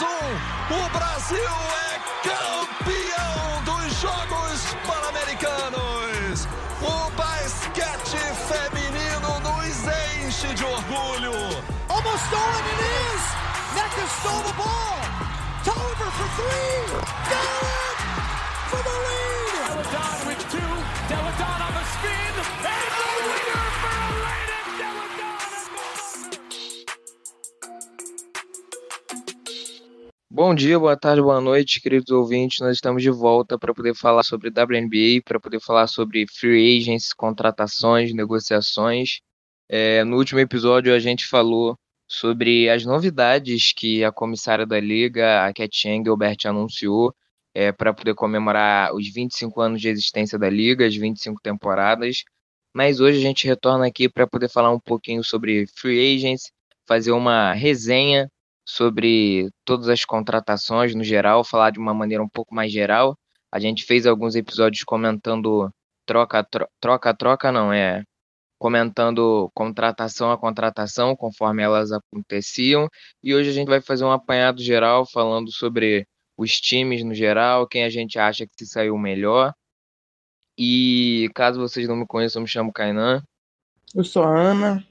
[0.00, 0.28] mais um.
[0.74, 6.48] O Brasil é campeão dos Jogos Pan-Americanos.
[6.80, 8.18] O basquete
[8.48, 9.76] feminino nos
[10.24, 11.34] enche de orgulho.
[11.88, 12.80] Almost stolen it
[13.12, 13.22] is.
[13.74, 15.00] Neca stole the ball.
[15.64, 16.82] Tolliver for three.
[17.28, 17.98] Got it
[18.70, 19.52] for the lead.
[19.68, 20.72] Deladon with two.
[21.08, 22.59] Deladon on the spin.
[30.42, 32.60] Bom dia, boa tarde, boa noite, queridos ouvintes.
[32.60, 37.12] Nós estamos de volta para poder falar sobre WNBA, para poder falar sobre free agents,
[37.12, 39.20] contratações, negociações.
[39.68, 41.76] É, no último episódio, a gente falou
[42.08, 47.14] sobre as novidades que a comissária da liga, a Cat Engelbert, anunciou
[47.54, 52.24] é, para poder comemorar os 25 anos de existência da liga, as 25 temporadas.
[52.74, 56.50] Mas hoje a gente retorna aqui para poder falar um pouquinho sobre free agents,
[56.86, 58.26] fazer uma resenha
[58.70, 63.16] sobre todas as contratações no geral, falar de uma maneira um pouco mais geral.
[63.52, 65.70] A gente fez alguns episódios comentando
[66.06, 66.46] troca,
[66.80, 68.04] troca, troca, não é
[68.60, 72.88] comentando contratação a contratação, conforme elas aconteciam.
[73.22, 77.66] E hoje a gente vai fazer um apanhado geral falando sobre os times no geral,
[77.66, 79.54] quem a gente acha que se saiu melhor.
[80.58, 83.22] E caso vocês não me conheçam, me chamo Kainan.
[83.94, 84.86] Eu sou a Ana.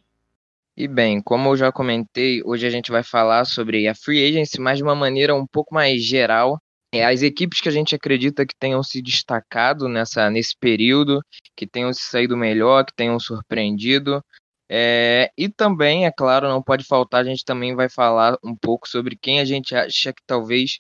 [0.80, 4.62] E bem, como eu já comentei, hoje a gente vai falar sobre a free agency,
[4.62, 6.58] mas de uma maneira um pouco mais geral,
[6.94, 11.20] é, as equipes que a gente acredita que tenham se destacado nessa, nesse período,
[11.54, 14.24] que tenham se saído melhor, que tenham surpreendido.
[14.72, 18.88] É, e também, é claro, não pode faltar, a gente também vai falar um pouco
[18.88, 20.80] sobre quem a gente acha que talvez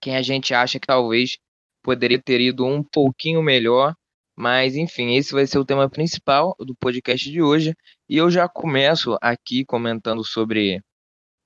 [0.00, 1.38] quem a gente acha que talvez
[1.82, 3.96] poderia ter ido um pouquinho melhor.
[4.36, 7.74] Mas, enfim, esse vai ser o tema principal do podcast de hoje.
[8.12, 10.84] E eu já começo aqui comentando sobre,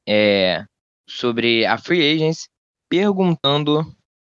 [0.04, 0.64] é,
[1.08, 2.48] sobre a Free Agents
[2.90, 3.84] perguntando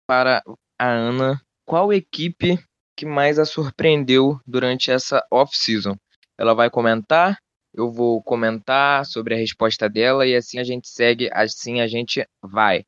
[0.09, 0.43] para
[0.77, 2.59] a Ana qual equipe
[2.97, 5.95] que mais a surpreendeu durante essa off-season.
[6.37, 7.39] Ela vai comentar,
[7.73, 12.27] eu vou comentar sobre a resposta dela e assim a gente segue, assim a gente
[12.43, 12.85] vai.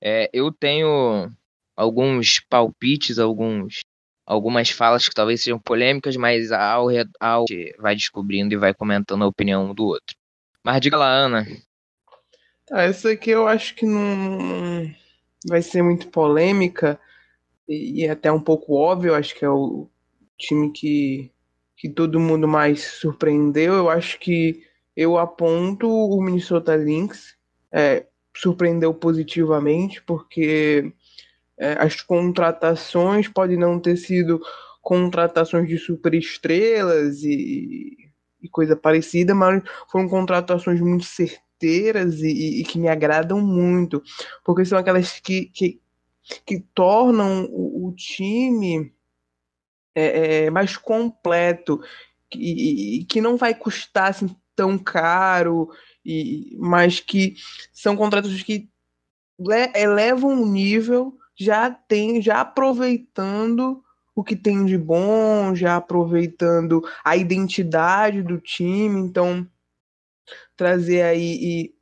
[0.00, 1.28] É, eu tenho
[1.76, 3.80] alguns palpites, alguns,
[4.26, 6.88] algumas falas que talvez sejam polêmicas, mas ao,
[7.20, 7.44] ao
[7.78, 10.16] vai descobrindo e vai comentando a opinião um do outro.
[10.64, 11.46] Mas diga lá, Ana,
[12.66, 14.92] Tá, essa aqui eu acho que não
[15.46, 16.98] vai ser muito polêmica
[17.68, 19.14] e, e até um pouco óbvio.
[19.14, 19.88] Acho que é o
[20.36, 21.30] time que,
[21.76, 23.74] que todo mundo mais surpreendeu.
[23.74, 24.64] Eu acho que
[24.96, 27.36] eu aponto o Minnesota Lynx.
[27.70, 28.06] É,
[28.36, 30.92] surpreendeu positivamente, porque
[31.58, 34.40] é, as contratações podem não ter sido
[34.82, 37.96] contratações de superestrelas e,
[38.40, 44.02] e coisa parecida, mas foram contratações muito certeiras e, e, que me agradam muito,
[44.44, 45.80] porque são aquelas que, que,
[46.44, 48.92] que tornam o, o time
[49.94, 51.80] é, é, mais completo
[52.34, 55.70] e, que não vai custar assim, tão caro,
[56.04, 57.34] e, mas que
[57.72, 58.68] são contratos que
[59.74, 63.82] elevam o nível, já tem, já aproveitando
[64.14, 69.46] o que tem de bom, já aproveitando a identidade do time, então
[70.56, 71.74] trazer aí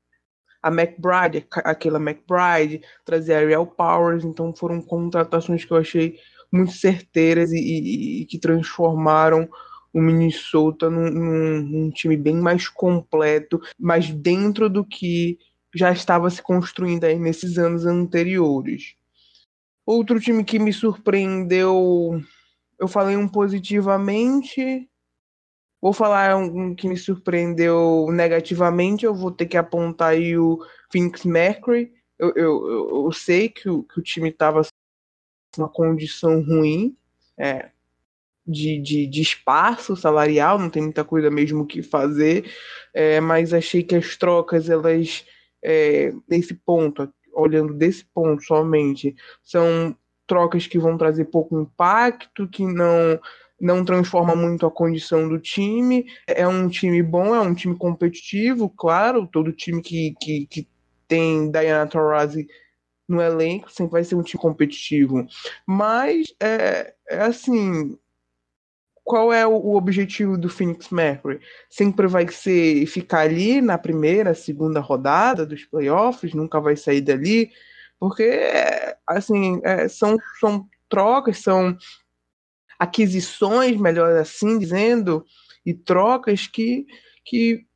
[0.61, 6.19] a McBride, aquela McBride, trazer a Real Powers, então foram contratações que eu achei
[6.51, 9.49] muito certeiras e, e, e que transformaram
[9.93, 15.39] o Minnesota num, num, num, time bem mais completo, mas dentro do que
[15.75, 18.97] já estava se construindo aí nesses anos anteriores.
[19.87, 22.21] Outro time que me surpreendeu,
[22.78, 24.89] eu falei um positivamente,
[25.84, 30.59] Vou falar um que me surpreendeu negativamente, eu vou ter que apontar aí o
[30.91, 31.93] Phoenix Mercury.
[32.19, 34.62] Eu, eu, eu sei que o, que o time estava
[35.59, 36.97] numa condição ruim
[37.37, 37.69] é,
[38.47, 42.50] de, de, de, espaço salarial, não tem muita coisa mesmo que fazer,
[42.94, 45.27] é, mas achei que as trocas, elas,
[45.62, 49.97] é, nesse ponto, olhando desse ponto somente, são
[50.27, 53.21] trocas que vão trazer pouco impacto, que não
[53.61, 56.05] não transforma muito a condição do time.
[56.27, 59.27] É um time bom, é um time competitivo, claro.
[59.27, 60.69] Todo time que, que, que
[61.09, 62.47] tem Diana Taurasi
[63.09, 65.27] no elenco sempre vai ser um time competitivo.
[65.67, 67.97] Mas é, é assim.
[69.05, 71.39] Qual é o, objetivo do Phoenix Mercury?
[71.69, 77.51] Sempre vai ser ficar ali na primeira, segunda rodada dos playoffs, nunca vai sair dali,
[78.01, 78.41] porque
[79.06, 81.77] assim é, são, são trocas, são
[82.79, 85.25] aquisições, melhor assim dizendo,
[85.65, 86.87] e trocas que,
[87.25, 87.67] que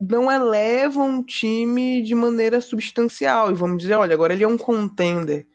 [0.00, 3.50] não eleva um time de maneira substancial.
[3.50, 5.46] E vamos dizer, olha, agora ele é um contender,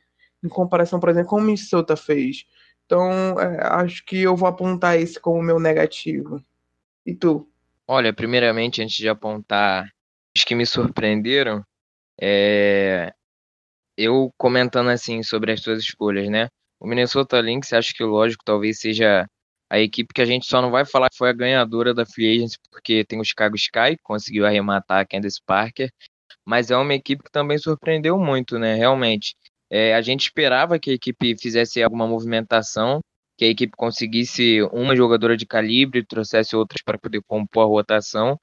[0.44, 2.46] em comparação, por exemplo, com o Minnesota fez.
[2.88, 6.42] Então, é, acho que eu vou apontar esse como meu negativo.
[7.06, 7.48] E tu?
[7.86, 9.92] Olha, primeiramente, antes de apontar
[10.36, 11.64] os que me surpreenderam,
[12.20, 13.14] é...
[13.98, 16.48] eu comentando assim sobre as suas escolhas, né?
[16.80, 19.28] O Minnesota Lynx, acho que lógico, talvez seja
[19.70, 22.38] a equipe que a gente só não vai falar que foi a ganhadora da Free
[22.38, 25.92] Agency, porque tem o Chicago Sky, conseguiu arrematar a Candace Parker,
[26.46, 28.76] mas é uma equipe que também surpreendeu muito, né?
[28.76, 29.36] Realmente.
[29.70, 33.02] É, a gente esperava que a equipe fizesse alguma movimentação,
[33.38, 38.40] que a equipe conseguisse uma jogadora de calibre, trouxesse outras para poder compor a rotação,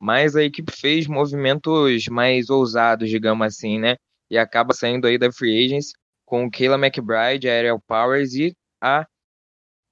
[0.00, 3.96] mas a equipe fez movimentos mais ousados, digamos assim, né?
[4.30, 5.92] E acaba saindo aí da Free Agents
[6.24, 9.06] com Kayla McBride, a Ariel Powers e a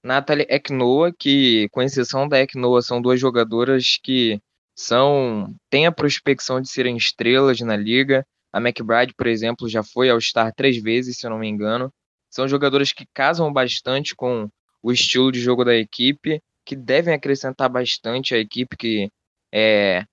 [0.02, 4.40] Natalie Eknoa, que, com exceção da Eknoa, são duas jogadoras que
[4.74, 8.24] são têm a prospecção de serem estrelas na liga.
[8.52, 11.92] A McBride, por exemplo, já foi ao Star três vezes, se eu não me engano.
[12.30, 14.48] São jogadoras que casam bastante com
[14.82, 19.10] o estilo de jogo da equipe, que devem acrescentar bastante à equipe que
[19.52, 20.04] é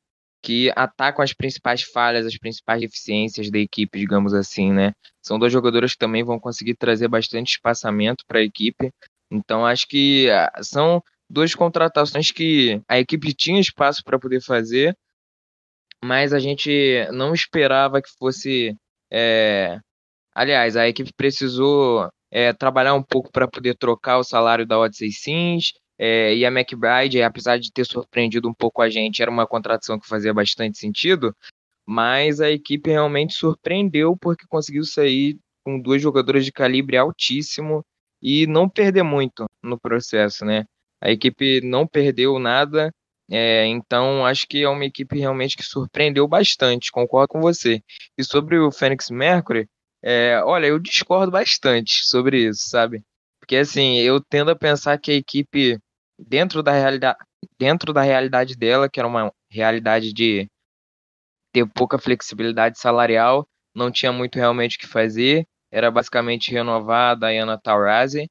[0.41, 4.93] que atacam as principais falhas, as principais deficiências da equipe, digamos assim, né?
[5.19, 8.91] São duas jogadoras que também vão conseguir trazer bastante espaçamento para a equipe.
[9.31, 14.95] Então acho que ah, são duas contratações que a equipe tinha espaço para poder fazer,
[16.05, 18.75] mas a gente não esperava que fosse.
[19.11, 19.79] É...
[20.33, 25.11] Aliás, a equipe precisou é, trabalhar um pouco para poder trocar o salário da Odyssey
[25.11, 25.73] Sims.
[25.97, 29.97] É, e a McBride, apesar de ter surpreendido um pouco a gente, era uma contratação
[29.97, 31.33] que fazia bastante sentido,
[31.87, 37.81] mas a equipe realmente surpreendeu porque conseguiu sair com duas jogadoras de calibre altíssimo
[38.21, 40.65] e não perder muito no processo, né?
[41.01, 42.91] A equipe não perdeu nada,
[43.29, 47.81] é, então acho que é uma equipe realmente que surpreendeu bastante, concordo com você.
[48.17, 49.67] E sobre o Fênix Mercury,
[50.03, 53.03] é, olha, eu discordo bastante sobre isso, sabe?
[53.39, 55.79] Porque assim, eu tendo a pensar que a equipe,
[56.19, 57.17] dentro da realidade,
[57.59, 60.47] dentro da realidade dela, que era uma realidade de
[61.51, 67.15] ter pouca flexibilidade salarial, não tinha muito realmente o que fazer, era basicamente renovar a
[67.15, 68.29] Diana Taurasi.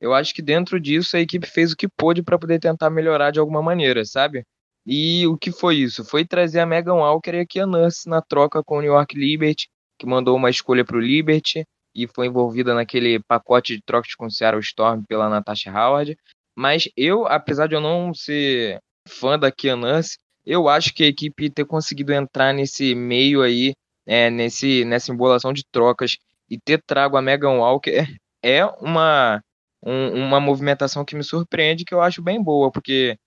[0.00, 3.30] Eu acho que dentro disso a equipe fez o que pôde para poder tentar melhorar
[3.30, 4.44] de alguma maneira, sabe?
[4.86, 6.04] E o que foi isso?
[6.04, 9.18] Foi trazer a Megan Walker e a Kia Nurse na troca com o New York
[9.18, 11.64] Liberty, que mandou uma escolha para o Liberty
[11.94, 16.16] e foi envolvida naquele pacote de troca com o Seattle Storm pela Natasha Howard.
[16.54, 18.78] Mas eu, apesar de eu não ser
[19.08, 23.72] fã da Kia Nurse, eu acho que a equipe ter conseguido entrar nesse meio aí,
[24.06, 26.16] é, nesse, nessa embolação de trocas
[26.48, 28.06] e ter trago a Megan Walker
[28.42, 29.42] é uma,
[29.82, 33.18] um, uma movimentação que me surpreende, que eu acho bem boa, porque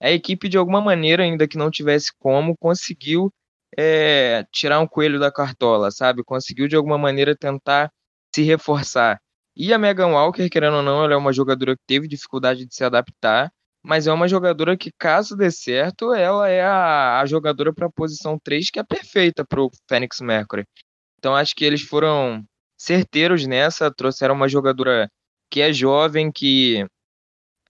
[0.00, 3.32] a equipe, de alguma maneira, ainda que não tivesse como, conseguiu
[3.76, 6.24] é, tirar um coelho da cartola, sabe?
[6.24, 7.90] Conseguiu, de alguma maneira, tentar
[8.34, 9.20] se reforçar.
[9.56, 12.74] E a Megan Walker, querendo ou não, ela é uma jogadora que teve dificuldade de
[12.74, 13.50] se adaptar,
[13.82, 17.90] mas é uma jogadora que, caso dê certo, ela é a, a jogadora para a
[17.90, 20.64] posição 3 que é perfeita para o Phoenix Mercury.
[21.18, 22.44] Então acho que eles foram
[22.76, 25.10] certeiros nessa, trouxeram uma jogadora
[25.50, 26.86] que é jovem, que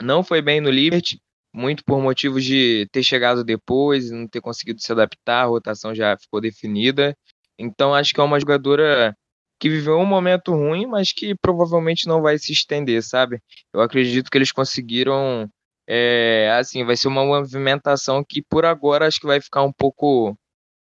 [0.02, 1.20] não foi bem no Liberty,
[1.52, 6.16] muito por motivos de ter chegado depois, não ter conseguido se adaptar, a rotação já
[6.16, 7.16] ficou definida.
[7.58, 9.14] Então acho que é uma jogadora
[9.58, 13.40] que viveu um momento ruim, mas que provavelmente não vai se estender, sabe?
[13.74, 15.48] Eu acredito que eles conseguiram,
[15.86, 20.38] é, assim, vai ser uma movimentação que por agora acho que vai ficar um pouco,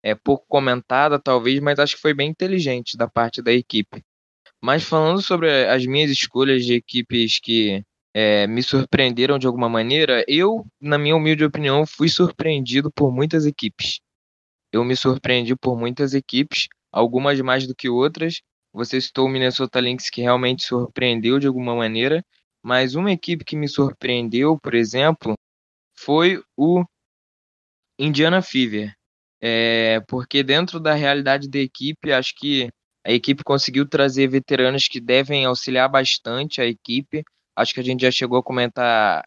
[0.04, 4.01] é, pouco comentada, talvez, mas acho que foi bem inteligente da parte da equipe.
[4.63, 10.24] Mas falando sobre as minhas escolhas de equipes que é, me surpreenderam de alguma maneira,
[10.27, 14.00] eu, na minha humilde opinião, fui surpreendido por muitas equipes.
[14.72, 18.41] Eu me surpreendi por muitas equipes, algumas mais do que outras.
[18.74, 22.24] Você citou o Minnesota Lynx, que realmente surpreendeu de alguma maneira,
[22.63, 25.34] mas uma equipe que me surpreendeu, por exemplo,
[25.96, 26.86] foi o
[28.00, 28.94] Indiana Fever.
[29.41, 32.70] É, porque dentro da realidade da equipe, acho que
[33.05, 37.24] a equipe conseguiu trazer veteranos que devem auxiliar bastante a equipe.
[37.55, 39.24] Acho que a gente já chegou a comentar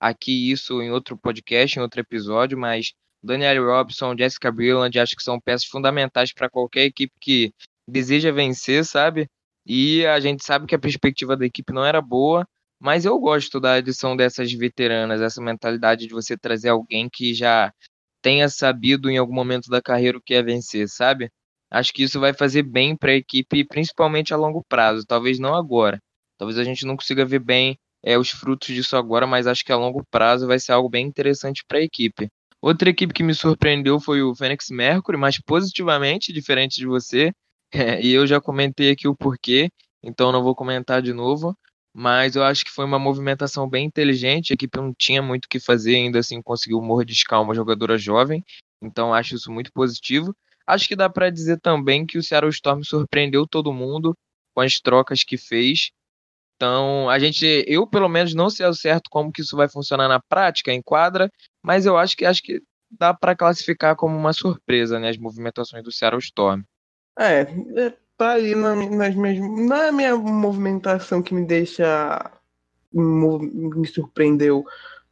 [0.00, 5.22] aqui isso em outro podcast, em outro episódio, mas Daniel Robson, Jessica Brilland, acho que
[5.22, 7.52] são peças fundamentais para qualquer equipe que
[7.86, 9.28] deseja vencer, sabe?
[9.66, 12.46] E a gente sabe que a perspectiva da equipe não era boa,
[12.80, 17.72] mas eu gosto da adição dessas veteranas, essa mentalidade de você trazer alguém que já
[18.22, 21.30] tenha sabido em algum momento da carreira o que é vencer, sabe?
[21.70, 25.04] Acho que isso vai fazer bem para a equipe, principalmente a longo prazo.
[25.06, 26.00] Talvez não agora.
[26.38, 29.72] Talvez a gente não consiga ver bem é, os frutos disso agora, mas acho que
[29.72, 32.28] a longo prazo vai ser algo bem interessante para a equipe.
[32.62, 37.32] Outra equipe que me surpreendeu foi o Fênix Mercury, mas positivamente, diferente de você.
[37.72, 39.70] É, e eu já comentei aqui o porquê,
[40.02, 41.56] então não vou comentar de novo.
[41.94, 44.52] Mas eu acho que foi uma movimentação bem inteligente.
[44.52, 48.44] A equipe não tinha muito o que fazer, ainda assim conseguiu mordiscar uma jogadora jovem.
[48.82, 50.34] Então acho isso muito positivo.
[50.72, 54.14] Acho que dá para dizer também que o Seattle Storm surpreendeu todo mundo
[54.54, 55.90] com as trocas que fez.
[56.56, 60.08] Então, a gente, eu pelo menos não sei ao certo como que isso vai funcionar
[60.08, 61.30] na prática, em quadra,
[61.62, 65.82] mas eu acho que acho que dá para classificar como uma surpresa, né, as movimentações
[65.82, 66.62] do Seattle Storm.
[67.18, 67.40] É,
[67.76, 72.30] é tá aí na, nas minhas, na minha movimentação que me deixa
[72.92, 74.66] me surpreendeu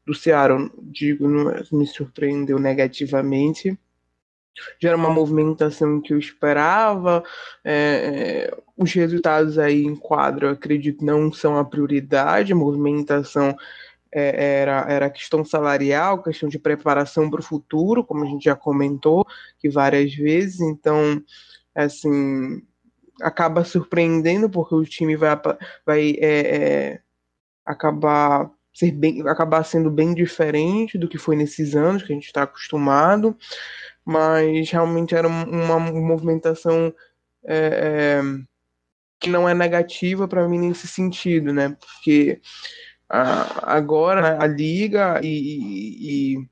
[0.05, 1.27] do Seattle, digo,
[1.73, 3.79] me surpreendeu negativamente
[4.79, 7.23] já era uma movimentação que eu esperava.
[7.65, 12.53] É, é, os resultados aí em quadro, acredito, não são a prioridade.
[12.53, 13.57] A movimentação
[14.13, 18.57] é, era, era questão salarial, questão de preparação para o futuro, como a gente já
[18.57, 19.27] comentou
[19.59, 20.61] que várias vezes.
[20.61, 21.23] Então,
[21.75, 22.63] assim,
[23.21, 25.41] acaba surpreendendo porque o time vai,
[25.85, 26.57] vai é,
[26.93, 27.01] é,
[27.65, 32.27] acabar ser bem, acabar sendo bem diferente do que foi nesses anos que a gente
[32.27, 33.37] está acostumado
[34.09, 36.95] mas realmente era uma movimentação
[37.45, 38.23] é, é,
[39.21, 41.77] que não é negativa para mim nesse sentido, né?
[41.79, 42.41] Porque
[43.07, 46.49] a, agora né, a liga e, e, e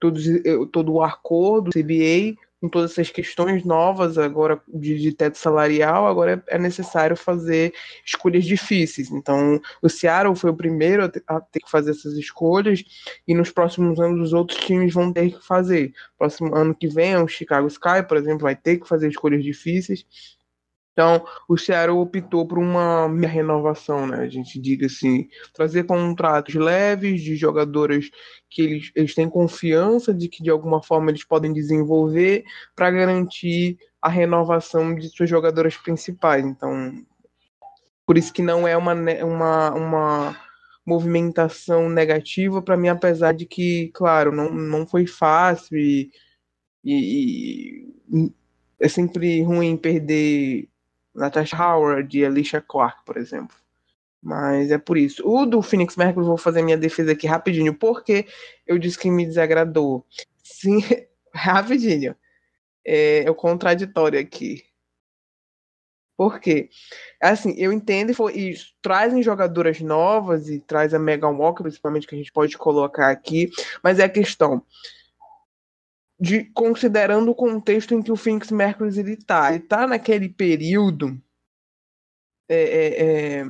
[0.00, 0.24] todos,
[0.72, 2.34] todo o acordo do CBA
[2.64, 7.74] com todas essas questões novas agora de, de teto salarial, agora é, é, necessário fazer
[8.06, 9.10] escolhas difíceis.
[9.10, 12.82] Então, o Seattle foi o primeiro a ter, a ter, que fazer essas escolhas
[13.28, 15.92] e nos próximos anos os outros times vão ter que fazer.
[16.18, 20.06] Próximo ano que vem, o Chicago Sky, por exemplo, vai ter que fazer escolhas difíceis.
[20.94, 24.18] Então, o Seattle optou por uma renovação, né?
[24.20, 28.08] A gente diga assim, trazer contratos leves de jogadoras
[28.48, 32.44] que eles, eles têm confiança de que de alguma forma eles podem desenvolver
[32.76, 36.46] para garantir a renovação de suas jogadoras principais.
[36.46, 36.92] Então,
[38.06, 40.36] por isso que não é uma, uma, uma
[40.86, 46.08] movimentação negativa para mim, apesar de que, claro, não, não foi fácil e,
[46.84, 48.32] e, e
[48.78, 50.68] é sempre ruim perder
[51.14, 53.56] Natasha Howard e Alicia Clark, por exemplo.
[54.22, 55.22] Mas é por isso.
[55.26, 58.26] O do Phoenix Mercury, vou fazer minha defesa aqui rapidinho, porque
[58.66, 60.04] eu disse que me desagradou.
[60.42, 60.78] Sim,
[61.32, 62.16] rapidinho.
[62.84, 64.64] É, é o contraditório aqui.
[66.16, 66.70] Por quê?
[67.20, 72.14] Assim, eu entendo e, e trazem jogadoras novas e traz a Megan Walker, principalmente, que
[72.14, 73.50] a gente pode colocar aqui,
[73.82, 74.62] mas é a questão
[76.18, 79.52] de considerando o contexto em que o Phoenix Mercury ele tá.
[79.52, 81.20] Ele tá naquele período
[82.48, 83.44] é, é, é,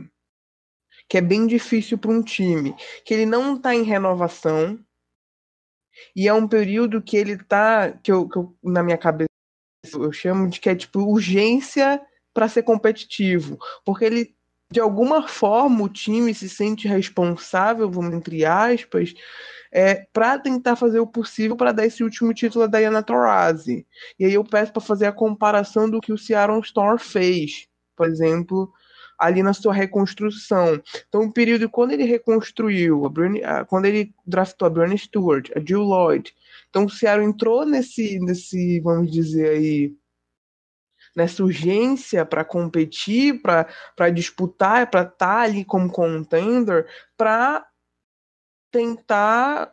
[1.08, 4.78] que é bem difícil para um time, que ele não está em renovação
[6.14, 9.28] e é um período que ele tá que eu, que eu na minha cabeça
[9.92, 12.00] eu chamo de que é tipo urgência
[12.32, 14.36] para ser competitivo, porque ele
[14.74, 19.14] de alguma forma o time se sente responsável, vamos entre aspas,
[19.70, 23.86] é, para tentar fazer o possível para dar esse último título a Diana Taurasi.
[24.18, 28.08] E aí eu peço para fazer a comparação do que o Seattle Storm fez, por
[28.08, 28.72] exemplo,
[29.16, 30.82] ali na sua reconstrução.
[31.08, 35.52] Então, o período quando ele reconstruiu, a Brienne, a, quando ele draftou a Brianna Stewart,
[35.54, 36.34] a Jill Lloyd,
[36.68, 39.94] então o Seattle entrou nesse, nesse vamos dizer aí,
[41.14, 47.66] nessa urgência para competir, para disputar, para estar tá ali como contender, para
[48.70, 49.72] tentar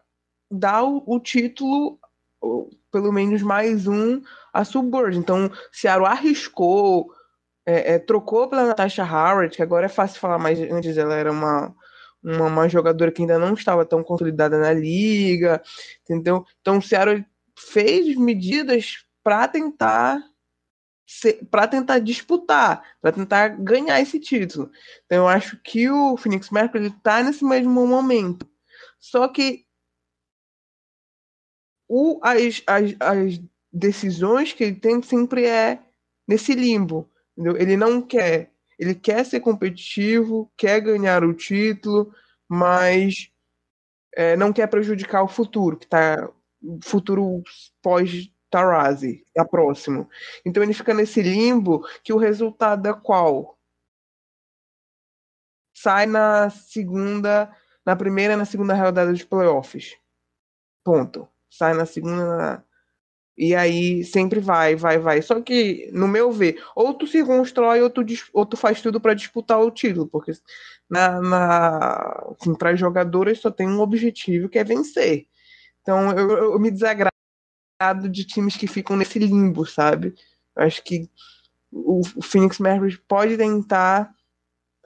[0.50, 2.00] dar o, o título,
[2.92, 4.22] pelo menos mais um,
[4.54, 5.16] a Suburb.
[5.16, 7.12] Então, Seattle arriscou,
[7.66, 11.32] é, é, trocou pela Natasha Howard, que agora é fácil falar, mas antes ela era
[11.32, 11.74] uma,
[12.24, 15.62] uma, uma jogadora que ainda não estava tão consolidada na liga,
[16.04, 16.46] entendeu?
[16.60, 17.26] Então, o Seattle
[17.58, 20.22] fez medidas para tentar
[21.50, 24.72] para tentar disputar, para tentar ganhar esse título.
[25.06, 28.48] Então eu acho que o Phoenix Mercury está nesse mesmo momento.
[29.00, 29.66] Só que
[31.88, 33.42] o, as, as, as
[33.72, 35.80] decisões que ele tem sempre é
[36.28, 37.10] nesse limbo.
[37.38, 37.58] Entendeu?
[37.58, 38.52] Ele não quer.
[38.80, 42.14] Ele quer ser competitivo, quer ganhar o título,
[42.50, 43.32] mas
[44.16, 46.30] é, não quer prejudicar o futuro, que está
[46.84, 47.44] futuro
[47.82, 50.10] pós Tarazi, é próximo.
[50.46, 53.58] Então ele fica nesse limbo que o resultado é qual?
[55.74, 57.50] Sai na segunda
[57.86, 59.98] na primeira e na segunda rodada dos playoffs.
[60.84, 61.28] Ponto.
[61.50, 62.64] Sai na segunda.
[63.38, 65.22] E aí sempre vai, vai, vai.
[65.22, 69.02] Só que, no meu ver, ou tu se constrói ou tu, ou tu faz tudo
[69.02, 70.08] para disputar o título.
[70.08, 70.34] Porque
[70.90, 75.28] na, na, assim, para jogadores só tem um objetivo que é vencer.
[75.82, 77.11] Então eu, eu me desagrado
[78.10, 80.16] de times que ficam nesse limbo, sabe?
[80.56, 81.10] Acho que
[81.72, 84.14] o, o Phoenix Mercury pode tentar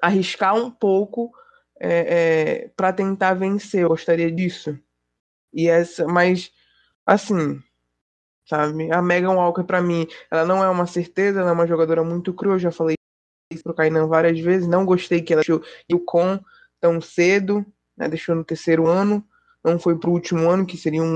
[0.02, 1.32] arriscar um pouco
[1.80, 3.84] é, é, para tentar vencer.
[3.84, 4.78] Eu gostaria disso.
[5.54, 6.52] E essa, mas
[7.06, 7.62] assim,
[8.48, 8.92] sabe?
[8.92, 12.34] A Megan Walker para mim, ela não é uma certeza, ela é uma jogadora muito
[12.34, 12.56] crua.
[12.56, 12.96] Eu já falei
[13.52, 14.68] isso pro Kainan várias vezes.
[14.68, 16.40] Não gostei que ela deixou o com
[16.80, 17.66] tão cedo,
[17.98, 18.08] né?
[18.08, 19.26] Deixou no terceiro ano,
[19.64, 21.15] não foi pro último ano que seria um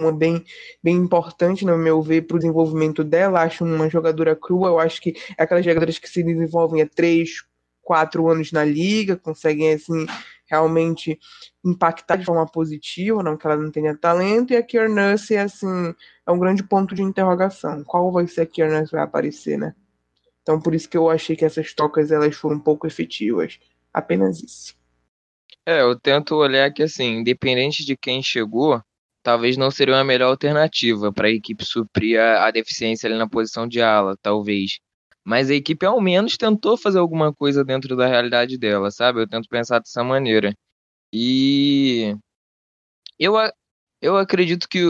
[0.00, 0.44] uma bem,
[0.82, 3.42] bem importante, no meu ver, para o desenvolvimento dela.
[3.42, 4.68] Acho uma jogadora crua.
[4.68, 7.44] Eu acho que é aquelas jogadoras que se desenvolvem há três,
[7.82, 10.06] quatro anos na liga, conseguem assim
[10.46, 11.18] realmente
[11.64, 14.52] impactar de forma positiva, não que ela não tenha talento.
[14.52, 15.94] E a Kier Nurse assim,
[16.26, 17.82] é um grande ponto de interrogação.
[17.84, 19.74] Qual vai ser a Kier Nurse vai aparecer, né?
[20.42, 23.58] Então por isso que eu achei que essas trocas elas foram pouco efetivas.
[23.92, 24.76] Apenas isso.
[25.66, 28.80] É, eu tento olhar que assim, independente de quem chegou,
[29.28, 33.28] talvez não seria uma melhor alternativa para a equipe suprir a, a, deficiência ali na
[33.28, 34.78] posição de ala, talvez.
[35.22, 39.20] Mas a equipe ao menos tentou fazer alguma coisa dentro da realidade dela, sabe?
[39.20, 40.54] Eu tento pensar dessa maneira.
[41.12, 42.16] E
[43.18, 43.34] eu,
[44.00, 44.86] eu acredito que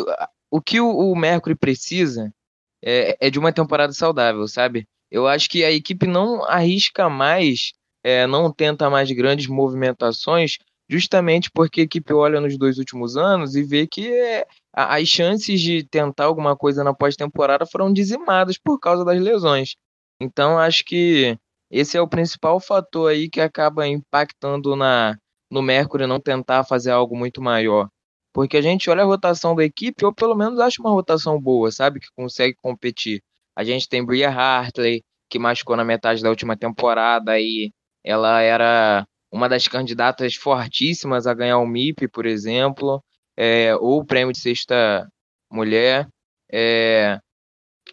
[0.49, 2.33] o que o, Mercury precisa
[2.81, 4.87] é, é de uma temporada saudável, sabe?
[5.11, 7.73] Eu acho que a equipe não arrisca mais,
[8.05, 13.55] é, não tenta mais grandes movimentações, justamente porque a equipe olha nos dois últimos anos
[13.55, 18.79] e vê que é, as chances de tentar alguma coisa na pós-temporada foram dizimadas por
[18.79, 19.77] causa das lesões.
[20.21, 21.39] Então acho que
[21.71, 25.17] esse é o principal fator aí que acaba impactando na
[25.51, 27.89] no Mercury não tentar fazer algo muito maior.
[28.33, 31.73] Porque a gente olha a rotação da equipe, eu pelo menos acho uma rotação boa,
[31.73, 32.01] sabe?
[32.01, 33.23] Que consegue competir.
[33.57, 37.73] A gente tem Bria Hartley, que machucou na metade da última temporada e
[38.05, 43.03] ela era uma das candidatas fortíssimas a ganhar o MIP, por exemplo,
[43.37, 45.09] é, ou o prêmio de sexta
[45.51, 46.09] mulher.
[46.51, 47.21] É,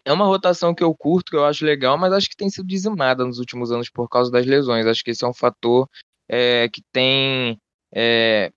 [0.04, 2.68] é uma rotação que eu curto, que eu acho legal, mas acho que tem sido
[2.68, 4.86] dizimada nos últimos anos por causa das lesões.
[4.86, 5.90] Acho que esse é um fator
[6.30, 7.60] é, que tem
[7.94, 8.52] é,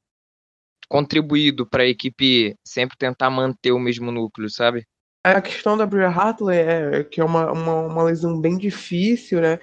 [0.88, 4.87] contribuído para a equipe sempre tentar manter o mesmo núcleo, sabe?
[5.24, 9.59] A questão da Bria Hartley é que é uma, uma, uma lesão bem difícil, né?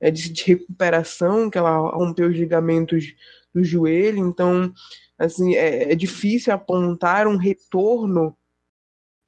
[0.00, 3.14] É, de, de, recuperação, que ela rompeu os ligamentos
[3.54, 4.72] do joelho, então
[5.18, 8.36] assim é, é difícil apontar um retorno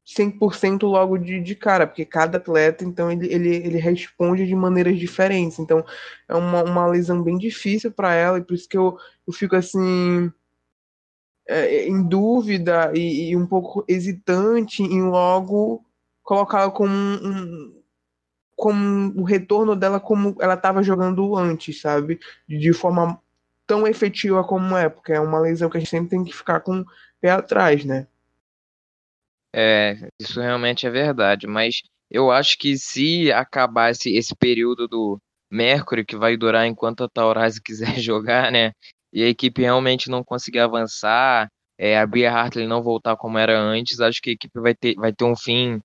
[0.07, 4.99] 100% logo de, de cara, porque cada atleta, então, ele, ele, ele responde de maneiras
[4.99, 5.59] diferentes.
[5.59, 5.85] Então,
[6.29, 9.57] é uma, uma lesão bem difícil para ela, e por isso que eu, eu fico
[9.57, 10.31] assim.
[11.49, 15.85] É, em dúvida e, e, um pouco hesitante em logo
[16.23, 17.82] colocá-la como um, um
[18.57, 22.19] como o retorno dela como ela estava jogando antes, sabe?
[22.49, 23.21] De forma
[23.67, 26.61] tão efetiva como é, porque é uma lesão que a gente sempre tem que ficar
[26.61, 26.87] com o
[27.21, 28.07] pé atrás, né?
[29.55, 35.19] É, isso realmente é verdade, mas eu acho que se acabar esse, esse período do
[35.51, 38.73] Mercury, que vai durar enquanto a Taurasi quiser jogar, né?
[39.13, 43.59] E a equipe realmente não conseguir avançar, é, a Bria Hartley não voltar como era
[43.59, 45.81] antes, acho que a equipe vai ter, vai ter um fim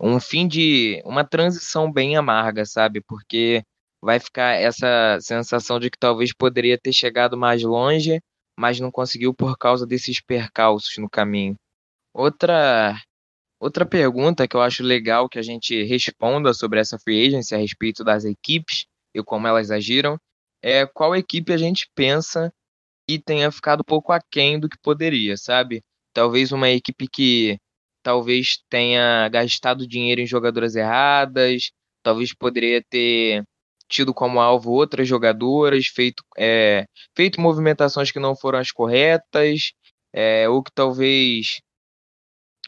[0.00, 3.02] um fim de uma transição bem amarga, sabe?
[3.02, 3.62] Porque
[4.02, 8.20] vai ficar essa sensação de que talvez poderia ter chegado mais longe,
[8.58, 11.54] mas não conseguiu por causa desses percalços no caminho.
[12.14, 12.96] Outra
[13.60, 17.58] outra pergunta que eu acho legal que a gente responda sobre essa free agency a
[17.58, 20.18] respeito das equipes e como elas agiram
[20.62, 22.50] é qual equipe a gente pensa
[23.08, 25.82] que tenha ficado pouco aquém do que poderia, sabe?
[26.14, 27.58] Talvez uma equipe que
[28.02, 31.70] talvez tenha gastado dinheiro em jogadoras erradas,
[32.02, 33.44] talvez poderia ter
[33.88, 36.86] tido como alvo outras jogadoras, feito, é,
[37.16, 39.72] feito movimentações que não foram as corretas,
[40.12, 41.60] é, ou que talvez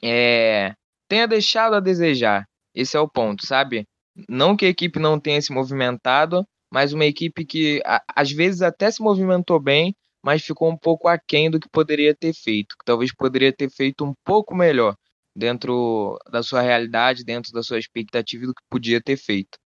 [0.02, 0.74] é,
[1.08, 2.44] tenha deixado a desejar.
[2.74, 3.86] Esse é o ponto, sabe?
[4.28, 8.62] Não que a equipe não tenha se movimentado, mas uma equipe que a, às vezes
[8.62, 12.84] até se movimentou bem, mas ficou um pouco aquém do que poderia ter feito, que
[12.84, 14.96] talvez poderia ter feito um pouco melhor
[15.34, 19.58] dentro da sua realidade, dentro da sua expectativa do que podia ter feito.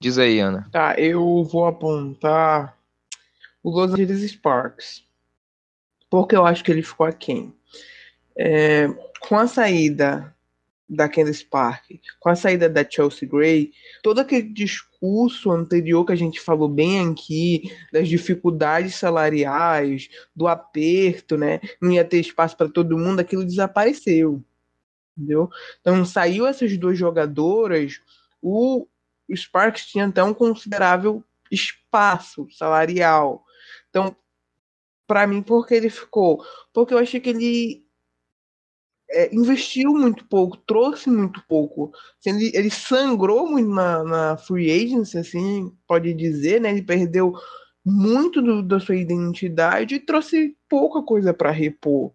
[0.00, 0.68] Diz aí, Ana.
[0.70, 2.76] Tá, eu vou apontar
[3.62, 5.04] o Los Angeles Sparks.
[6.08, 7.52] Porque eu acho que ele ficou aquém.
[8.36, 8.88] É,
[9.20, 10.34] com a saída
[10.88, 11.84] da Candice Park,
[12.18, 17.06] com a saída da Chelsea Gray, todo aquele discurso anterior que a gente falou bem
[17.10, 21.60] aqui, das dificuldades salariais, do aperto, né?
[21.78, 24.42] Não ia ter espaço para todo mundo, aquilo desapareceu
[25.18, 25.50] entendeu?
[25.80, 28.00] Então saiu essas duas jogadoras,
[28.40, 28.86] o
[29.34, 33.44] Sparks tinha até um considerável espaço salarial.
[33.90, 34.16] Então,
[35.06, 36.44] para mim, por que ele ficou?
[36.72, 37.84] Porque eu achei que ele
[39.10, 41.92] é, investiu muito pouco, trouxe muito pouco.
[42.20, 46.70] Assim, ele, ele sangrou muito na, na free agency, assim, pode dizer, né?
[46.70, 47.34] Ele perdeu
[47.84, 52.12] muito do, da sua identidade e trouxe pouca coisa para repor.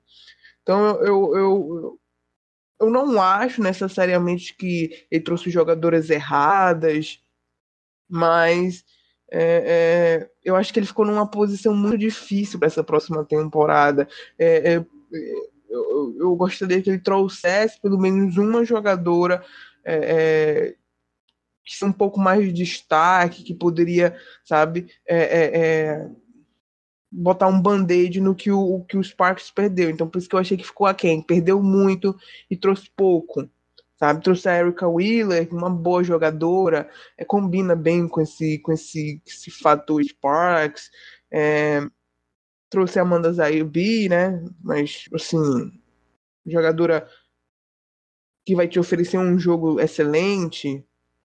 [0.62, 2.00] Então eu, eu, eu
[2.90, 7.20] não acho necessariamente que ele trouxe jogadoras erradas,
[8.10, 8.84] mas
[9.32, 14.08] é, é, eu acho que ele ficou numa posição muito difícil para essa próxima temporada.
[14.38, 14.86] É, é
[15.70, 19.44] eu, eu, gostaria que ele trouxesse pelo menos uma jogadora
[19.84, 20.76] é, é,
[21.66, 24.88] que um pouco mais de destaque, que poderia, sabe,
[27.14, 29.90] botar um band-aid no que o, que o Sparks perdeu.
[29.90, 31.22] Então, por isso que eu achei que ficou aquém.
[31.22, 32.16] Perdeu muito
[32.50, 33.48] e trouxe pouco.
[33.96, 34.24] Sabe?
[34.24, 39.52] Trouxe a Erika Wheeler, uma boa jogadora, é, combina bem com esse, com esse, esse
[39.52, 40.90] fator Sparks.
[41.32, 41.82] É,
[42.70, 44.44] trouxe a Amanda Zayubi, né?
[44.62, 45.72] Mas, assim,
[46.46, 47.08] jogadora
[48.46, 50.84] que vai te oferecer um jogo excelente,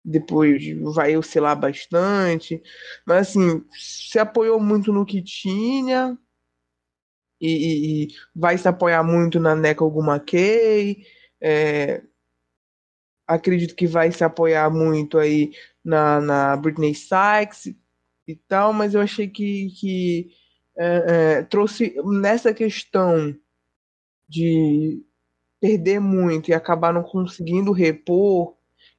[0.06, 0.62] depois
[0.94, 2.62] vai oscilar bastante.
[3.04, 6.16] Mas assim, se apoiou muito no que tinha.
[7.40, 11.04] E, e vai se apoiar muito na NECA alguma Key.
[11.40, 12.02] É,
[13.26, 15.52] acredito que vai se apoiar muito aí
[15.84, 17.74] na, na Britney Sykes
[18.26, 20.30] e tal, mas eu achei que, que
[20.78, 23.36] é, é, trouxe nessa questão
[24.28, 25.04] de
[25.60, 28.55] perder muito e acabar não conseguindo repor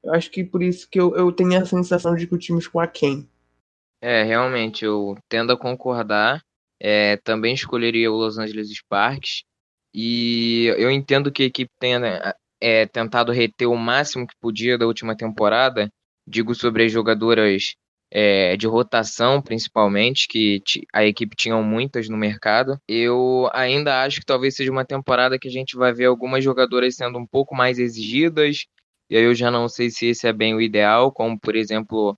[0.08, 2.62] eu acho que por isso que eu, eu tenho a sensação de que o time
[2.62, 3.30] ficou aquém.
[4.02, 6.42] É, realmente, eu tendo a concordar.
[6.80, 9.44] É, também escolheria o Los Angeles Sparks.
[9.94, 14.78] E eu entendo que a equipe tenha né, é, tentado reter o máximo que podia
[14.78, 15.90] da última temporada.
[16.26, 17.76] Digo sobre as jogadoras
[18.10, 20.62] é, de rotação, principalmente, que
[20.94, 22.80] a equipe tinha muitas no mercado.
[22.88, 26.96] Eu ainda acho que talvez seja uma temporada que a gente vai ver algumas jogadoras
[26.96, 28.66] sendo um pouco mais exigidas,
[29.10, 32.18] e aí eu já não sei se esse é bem o ideal, como por exemplo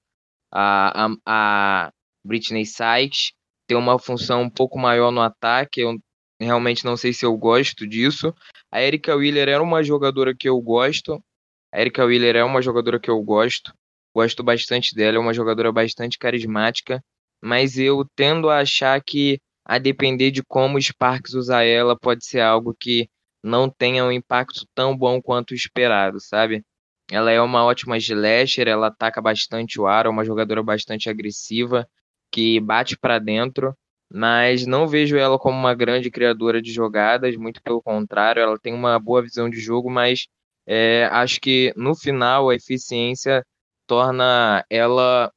[0.52, 1.92] a, a, a
[2.24, 3.32] Britney Sykes
[3.68, 5.82] ter uma função um pouco maior no ataque.
[5.82, 5.96] Eu
[6.40, 8.34] realmente não sei se eu gosto disso.
[8.72, 11.24] A Erika Wheeler era uma jogadora que eu gosto.
[11.72, 13.74] A Erika Wheeler é uma jogadora que eu gosto.
[14.16, 17.00] Gosto bastante dela, é uma jogadora bastante carismática.
[17.42, 22.26] Mas eu tendo a achar que, a depender de como o Sparks usar ela, pode
[22.26, 23.08] ser algo que
[23.44, 26.64] não tenha um impacto tão bom quanto esperado, sabe?
[27.12, 31.88] Ela é uma ótima slasher, ela ataca bastante o ar, é uma jogadora bastante agressiva,
[32.32, 33.76] que bate para dentro,
[34.12, 38.74] mas não vejo ela como uma grande criadora de jogadas, muito pelo contrário, ela tem
[38.74, 40.28] uma boa visão de jogo, mas
[40.68, 43.44] é, acho que no final a eficiência
[43.88, 45.32] torna ela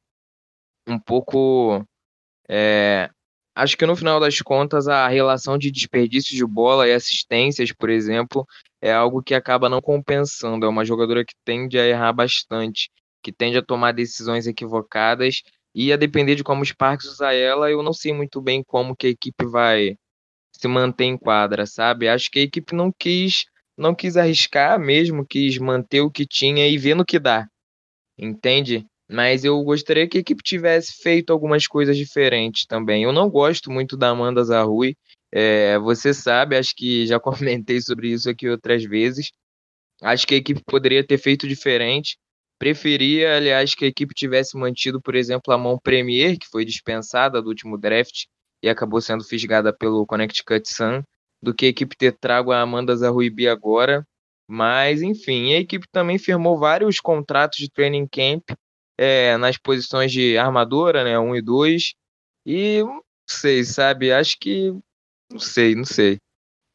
[0.86, 1.82] um pouco
[2.48, 3.10] é,
[3.54, 7.90] acho que no final das contas a relação de desperdício de bola e assistências, por
[7.90, 8.46] exemplo,
[8.80, 10.66] é algo que acaba não compensando.
[10.66, 12.90] É uma jogadora que tende a errar bastante,
[13.22, 15.42] que tende a tomar decisões equivocadas
[15.74, 18.96] e a depender de como os Sparks usar ela, eu não sei muito bem como
[18.96, 19.96] que a equipe vai
[20.52, 22.08] se manter em quadra, sabe?
[22.08, 23.44] Acho que a equipe não quis
[23.76, 27.48] não quis arriscar mesmo, quis manter o que tinha e ver no que dá.
[28.18, 28.86] Entende?
[29.10, 33.02] Mas eu gostaria que a equipe tivesse feito algumas coisas diferentes também.
[33.04, 34.96] Eu não gosto muito da Amanda Zarrui.
[35.30, 39.30] É, você sabe, acho que já comentei sobre isso aqui outras vezes.
[40.02, 42.16] Acho que a equipe poderia ter feito diferente.
[42.58, 47.42] Preferia, aliás, que a equipe tivesse mantido, por exemplo, a mão Premier, que foi dispensada
[47.42, 48.26] do último draft
[48.62, 51.02] e acabou sendo fisgada pelo Connecticut Sun,
[51.42, 54.06] do que a equipe ter trago a Amanda Zarruibi agora.
[54.48, 58.44] Mas, enfim, a equipe também firmou vários contratos de training camp
[58.98, 61.18] é, nas posições de armadura, né?
[61.18, 61.94] 1 e 2.
[62.46, 64.12] E não sei, sabe?
[64.12, 64.72] Acho que.
[65.30, 66.18] Não sei, não sei.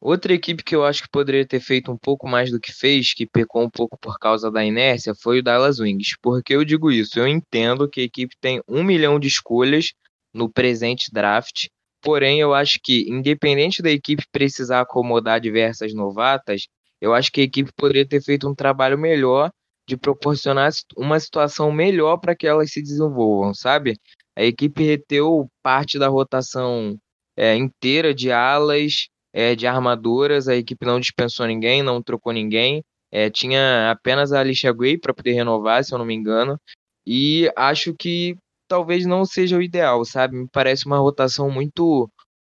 [0.00, 3.12] Outra equipe que eu acho que poderia ter feito um pouco mais do que fez,
[3.14, 6.16] que pecou um pouco por causa da inércia, foi o Dallas Wings.
[6.22, 7.18] Por que eu digo isso?
[7.18, 9.92] Eu entendo que a equipe tem um milhão de escolhas
[10.32, 11.66] no presente draft,
[12.00, 16.68] porém eu acho que, independente da equipe precisar acomodar diversas novatas,
[17.00, 19.50] eu acho que a equipe poderia ter feito um trabalho melhor
[19.88, 23.98] de proporcionar uma situação melhor para que elas se desenvolvam, sabe?
[24.36, 26.96] A equipe reteu parte da rotação
[27.34, 32.84] é, inteira de alas, é, de armaduras, a equipe não dispensou ninguém, não trocou ninguém,
[33.10, 36.60] é, tinha apenas a Alicia Gray para poder renovar, se eu não me engano,
[37.06, 38.36] e acho que
[38.68, 40.36] talvez não seja o ideal, sabe?
[40.36, 42.10] Me parece uma rotação muito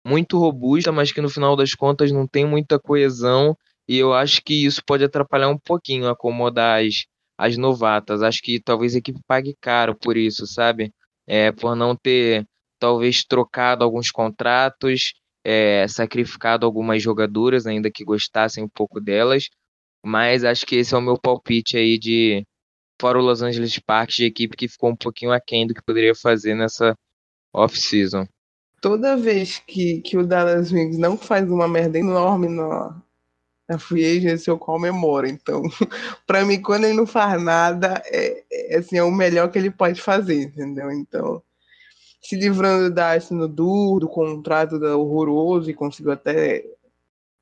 [0.06, 3.56] muito robusta, mas que no final das contas não tem muita coesão
[3.88, 7.06] e eu acho que isso pode atrapalhar um pouquinho acomodar as,
[7.42, 8.22] as novatas.
[8.22, 10.94] Acho que talvez a equipe pague caro por isso, sabe?
[11.28, 12.46] É, por não ter
[12.80, 19.50] talvez trocado alguns contratos, é, sacrificado algumas jogadoras, ainda que gostassem um pouco delas,
[20.06, 22.46] Mas acho que esse é o meu palpite aí de
[23.00, 26.16] fora o Los Angeles Sparks de equipe que ficou um pouquinho aquém do que poderia
[26.16, 26.96] fazer nessa
[27.54, 28.28] off-season.
[28.82, 33.02] Toda vez que, que o Dallas Wings não faz uma merda enorme no,
[33.72, 35.28] na free agency, eu comemoro.
[35.28, 35.64] Então,
[36.28, 39.72] para mim, quando ele não faz nada, é, é, assim, é o melhor que ele
[39.72, 40.92] pode fazer, entendeu?
[40.92, 41.42] Então,
[42.22, 46.66] se livrando da no Dur, do contrato da horroroso e conseguiu até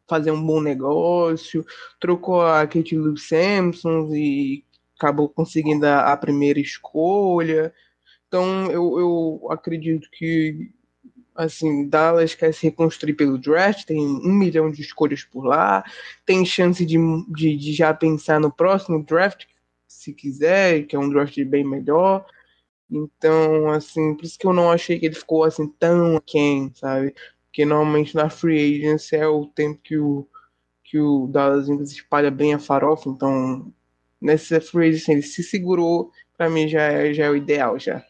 [0.08, 1.66] fazer um bom negócio,
[2.00, 4.64] trocou a Kate Lou Sampson e
[4.98, 7.74] acabou conseguindo a, a primeira escolha.
[8.28, 10.72] Então eu, eu acredito que
[11.40, 15.86] assim, Dallas quer se reconstruir pelo draft, tem um milhão de escolhas por lá,
[16.26, 16.98] tem chance de,
[17.30, 19.46] de, de, já pensar no próximo draft,
[19.88, 22.26] se quiser, que é um draft bem melhor.
[22.92, 27.16] Então, assim, por isso que eu não achei que ele ficou assim tão quem, sabe?
[27.46, 30.28] Porque normalmente na free agency é o tempo que o,
[30.84, 33.74] que o Dallas espalha bem a farofa, então
[34.22, 38.04] nessa free agency ele se segurou, para mim já é, já é o ideal já.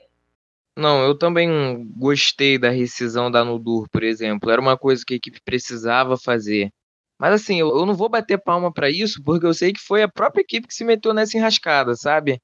[0.80, 4.50] Não, eu também gostei da rescisão da Nudur, por exemplo.
[4.50, 6.72] Era uma coisa que a equipe precisava fazer.
[7.20, 10.04] Mas assim, eu, eu não vou bater palma para isso, porque eu sei que foi
[10.04, 12.39] a própria equipe que se meteu nessa enrascada, sabe?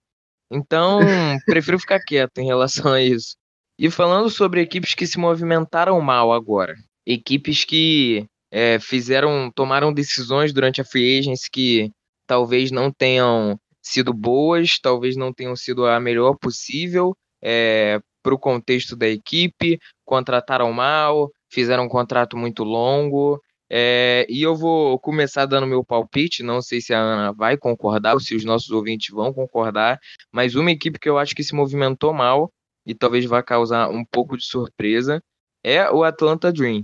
[0.52, 1.00] Então,
[1.48, 3.38] prefiro ficar quieto em relação a isso.
[3.80, 10.52] E falando sobre equipes que se movimentaram mal agora, equipes que é, fizeram, tomaram decisões
[10.52, 11.92] durante a free agency que
[12.28, 18.40] talvez não tenham sido boas, talvez não tenham sido a melhor possível é, para o
[18.40, 23.40] contexto da equipe, contrataram mal, fizeram um contrato muito longo.
[23.70, 28.16] É, e eu vou começar dando meu palpite, não sei se a Ana vai concordar
[28.16, 30.00] ou se os nossos ouvintes vão concordar,
[30.32, 32.52] mas uma equipe que eu acho que se movimentou mal
[32.84, 35.22] e talvez vá causar um pouco de surpresa,
[35.64, 36.84] é o Atlanta Dream.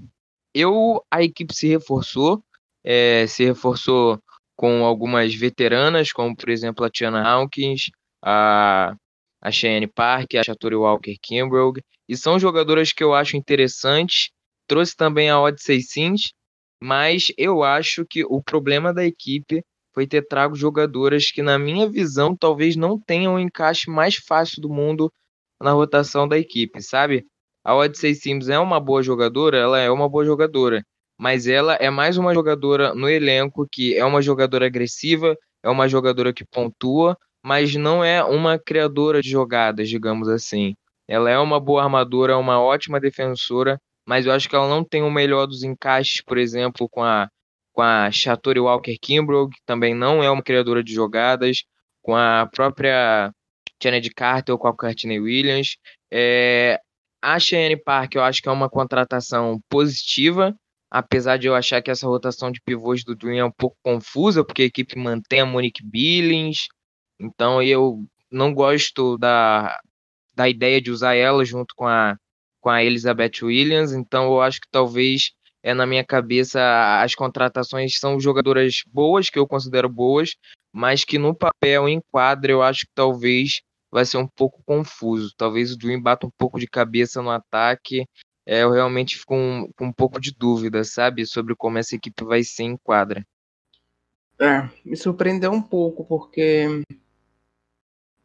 [0.53, 2.43] Eu, a equipe se reforçou,
[2.83, 4.19] é, se reforçou
[4.55, 7.89] com algumas veteranas, como por exemplo a Tiana Hawkins,
[8.23, 8.95] a,
[9.41, 11.73] a Cheyenne Park, a Chatori Walker Kimbrell,
[12.07, 14.29] e são jogadoras que eu acho interessantes.
[14.67, 16.33] Trouxe também a Odyssey Sims,
[16.81, 21.89] mas eu acho que o problema da equipe foi ter trago jogadoras que, na minha
[21.89, 25.11] visão, talvez não tenham o encaixe mais fácil do mundo
[25.61, 27.25] na rotação da equipe, sabe?
[27.63, 30.83] A Odyssey Sims é uma boa jogadora, ela é uma boa jogadora,
[31.19, 35.87] mas ela é mais uma jogadora no elenco que é uma jogadora agressiva, é uma
[35.87, 40.75] jogadora que pontua, mas não é uma criadora de jogadas, digamos assim.
[41.07, 45.03] Ela é uma boa armadora, uma ótima defensora, mas eu acho que ela não tem
[45.03, 47.29] o melhor dos encaixes, por exemplo, com a
[47.73, 51.63] com a Chatori Walker Kimbrough, que também não é uma criadora de jogadas,
[52.01, 53.31] com a própria
[53.79, 55.77] Kennedy Carter ou com a Courtney Williams.
[56.11, 56.79] É,
[57.21, 60.55] a Cheyenne Park eu acho que é uma contratação positiva,
[60.89, 64.43] apesar de eu achar que essa rotação de pivôs do Dream é um pouco confusa,
[64.43, 66.67] porque a equipe mantém a Monique Billings,
[67.21, 69.79] então eu não gosto da,
[70.35, 72.17] da ideia de usar ela junto com a,
[72.59, 75.31] com a Elizabeth Williams, então eu acho que talvez
[75.63, 76.59] é na minha cabeça
[77.01, 80.35] as contratações são jogadoras boas, que eu considero boas,
[80.71, 85.33] mas que no papel, em quadra, eu acho que talvez vai ser um pouco confuso.
[85.37, 88.05] Talvez o Dream bata um pouco de cabeça no ataque.
[88.45, 92.23] É, eu realmente fico com, com um pouco de dúvida, sabe, sobre como essa equipe
[92.23, 93.23] vai ser em quadra.
[94.39, 96.81] É, me surpreendeu um pouco, porque.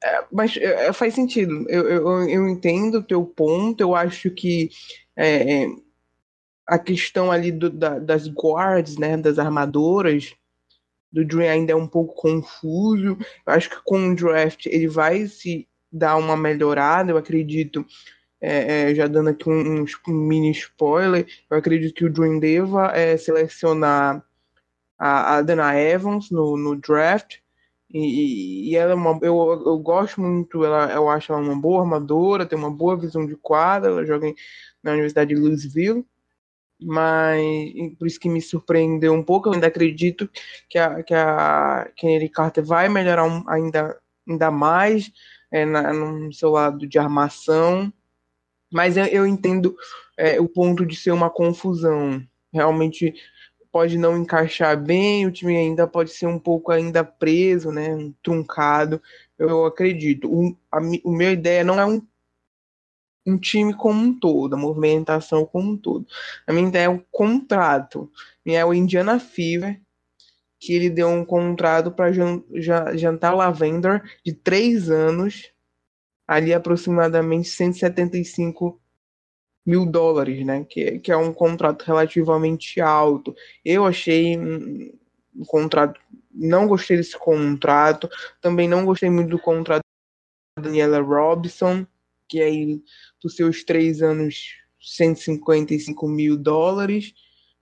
[0.06, 1.68] É, mas é, faz sentido.
[1.68, 3.80] Eu, eu, eu entendo o teu ponto.
[3.80, 4.70] Eu acho que
[5.16, 5.68] é, é
[6.66, 10.34] a questão ali do, da, das guards, né, das armadoras,
[11.12, 13.18] do Dream ainda é um pouco confuso.
[13.46, 17.84] Eu acho que com o draft ele vai se dar uma melhorada, eu acredito.
[18.40, 22.92] É, é, já dando aqui um, um, mini spoiler, eu acredito que o Dream deva
[22.94, 24.22] é, selecionar
[24.98, 27.38] a, a Dana Evans no, no draft.
[27.90, 31.82] E, e, ela é uma, eu, eu gosto muito, ela, eu acho ela uma boa
[31.82, 34.34] armadora, tem uma boa visão de quadra, ela joga em,
[34.82, 36.04] na Universidade de Louisville
[36.80, 37.40] mas
[37.98, 39.48] por isso que me surpreendeu um pouco.
[39.48, 40.28] Eu ainda acredito
[40.68, 45.10] que a, que a Kennedy Carter vai melhorar um, ainda, ainda mais
[45.50, 47.92] é, na, no seu lado de armação,
[48.72, 49.76] mas eu, eu entendo
[50.16, 52.22] é, o ponto de ser uma confusão.
[52.52, 53.14] Realmente
[53.76, 59.02] pode não encaixar bem, o time ainda pode ser um pouco ainda preso, né, truncado.
[59.38, 60.32] Eu acredito.
[60.32, 62.00] O, a, o meu ideia não é um
[63.26, 66.06] um time como um todo, a movimentação como um todo.
[66.46, 68.10] A minha ideia é um contrato.
[68.46, 69.78] É o Indiana Fever,
[70.58, 72.12] que ele deu um contrato para
[72.96, 75.52] jantar Lavender de três anos,
[76.26, 78.80] ali aproximadamente 175
[79.66, 80.64] mil dólares, né?
[80.64, 83.34] Que, que é um contrato relativamente alto.
[83.64, 86.00] Eu achei um contrato.
[86.32, 88.08] Não gostei desse contrato.
[88.40, 89.82] Também não gostei muito do contrato
[90.56, 91.84] da Daniela Robson,
[92.28, 92.80] que aí
[93.22, 97.12] dos seus três anos, 155 mil dólares.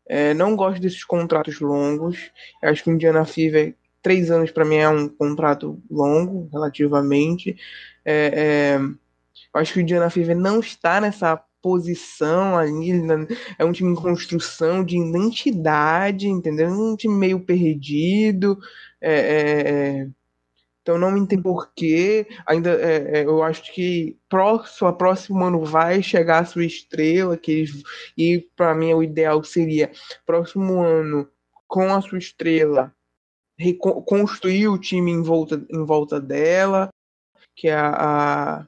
[0.07, 2.31] É, não gosto desses contratos longos.
[2.62, 7.57] Acho que o Indiana Fever, três anos para mim é um contrato longo, relativamente.
[8.05, 8.79] É, é,
[9.55, 13.27] acho que o Indiana Fever não está nessa posição ali, né?
[13.59, 16.68] é um time em construção de identidade, entendeu?
[16.68, 18.59] Um time meio perdido.
[19.00, 19.70] É, é,
[20.03, 20.09] é
[20.83, 22.27] então não entendo porquê.
[22.46, 27.38] Ainda é, é, eu acho que próximo, a próximo ano vai chegar a sua estrela,
[27.38, 27.64] que
[28.18, 29.90] e para mim o ideal seria
[30.27, 31.27] próximo ano
[31.66, 32.94] com a sua estrela
[33.59, 36.90] reconstruir o time em volta, em volta dela,
[37.57, 38.66] que é a, a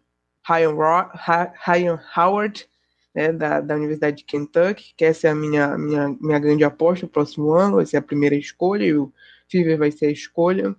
[0.49, 2.69] Ryan, Howard,
[3.17, 7.07] né, da, da Universidade de Kentucky, que essa é a minha, minha, minha grande aposta
[7.07, 9.11] no próximo ano, vai ser a primeira escolha, e o
[9.49, 10.77] Fever vai ser a escolha.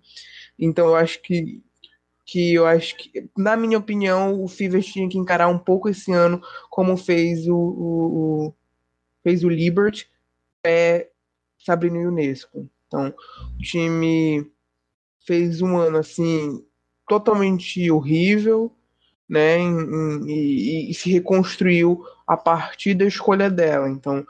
[0.60, 1.63] Então eu acho que
[2.30, 6.12] que eu acho que, na minha opinião, o Fever tinha que encarar um pouco esse
[6.12, 8.54] ano como fez o, o, o
[9.23, 10.10] fez o Liberty
[10.62, 11.08] é,
[11.58, 12.69] Sabrina Unesco.
[12.86, 13.13] Então,
[13.58, 14.45] o time
[15.26, 16.62] fez um ano assim
[17.08, 18.73] totalmente horrível,
[19.28, 19.60] né?
[19.62, 23.89] E, e, e se reconstruiu a partir da escolha dela.
[23.89, 24.25] Então,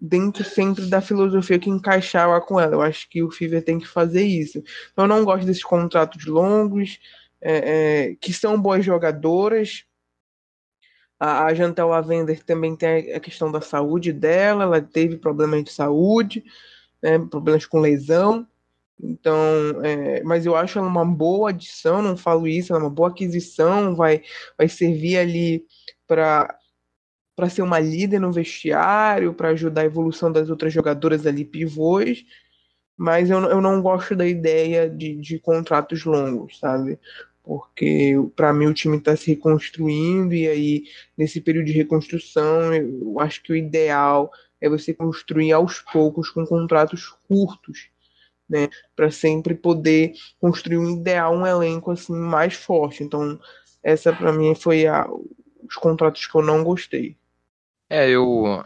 [0.00, 2.74] dentro sempre da filosofia que encaixava com ela.
[2.74, 4.62] Eu acho que o Fever tem que fazer isso.
[4.92, 6.98] Então, eu não gosto desses contratos longos,
[7.40, 9.84] é, é, que são boas jogadoras.
[11.18, 15.72] A, a Jantel Lavender também tem a questão da saúde dela, ela teve problemas de
[15.72, 16.44] saúde,
[17.02, 18.46] né, problemas com lesão.
[18.98, 19.36] Então,
[19.82, 23.10] é, mas eu acho ela uma boa adição, não falo isso, ela é uma boa
[23.10, 24.22] aquisição, vai,
[24.56, 25.66] vai servir ali
[26.06, 26.58] para
[27.36, 32.24] para ser uma líder no vestiário, para ajudar a evolução das outras jogadoras ali pivôs,
[32.96, 36.98] mas eu, eu não gosto da ideia de, de contratos longos, sabe?
[37.44, 40.84] Porque para mim o time está se reconstruindo e aí
[41.16, 46.46] nesse período de reconstrução eu acho que o ideal é você construir aos poucos com
[46.46, 47.90] contratos curtos,
[48.48, 53.04] né, para sempre poder construir um ideal, um elenco assim mais forte.
[53.04, 53.38] Então
[53.82, 55.06] essa para mim foi a,
[55.62, 57.16] os contratos que eu não gostei.
[57.88, 58.62] É, eu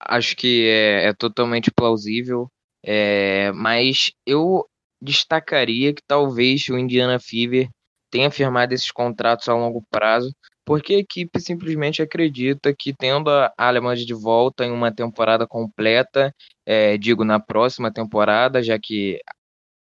[0.00, 2.48] acho que é, é totalmente plausível,
[2.84, 4.66] é, mas eu
[5.00, 7.68] destacaria que talvez o Indiana Fever
[8.10, 13.52] tenha firmado esses contratos a longo prazo, porque a equipe simplesmente acredita que tendo a
[13.56, 16.34] Alemanha de volta em uma temporada completa,
[16.66, 19.20] é, digo na próxima temporada, já que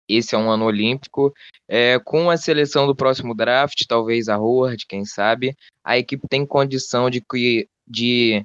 [0.08, 1.32] esse é um ano olímpico,
[1.68, 6.46] é, com a seleção do próximo draft, talvez a Howard, quem sabe, a equipe tem
[6.46, 8.44] condição de que de,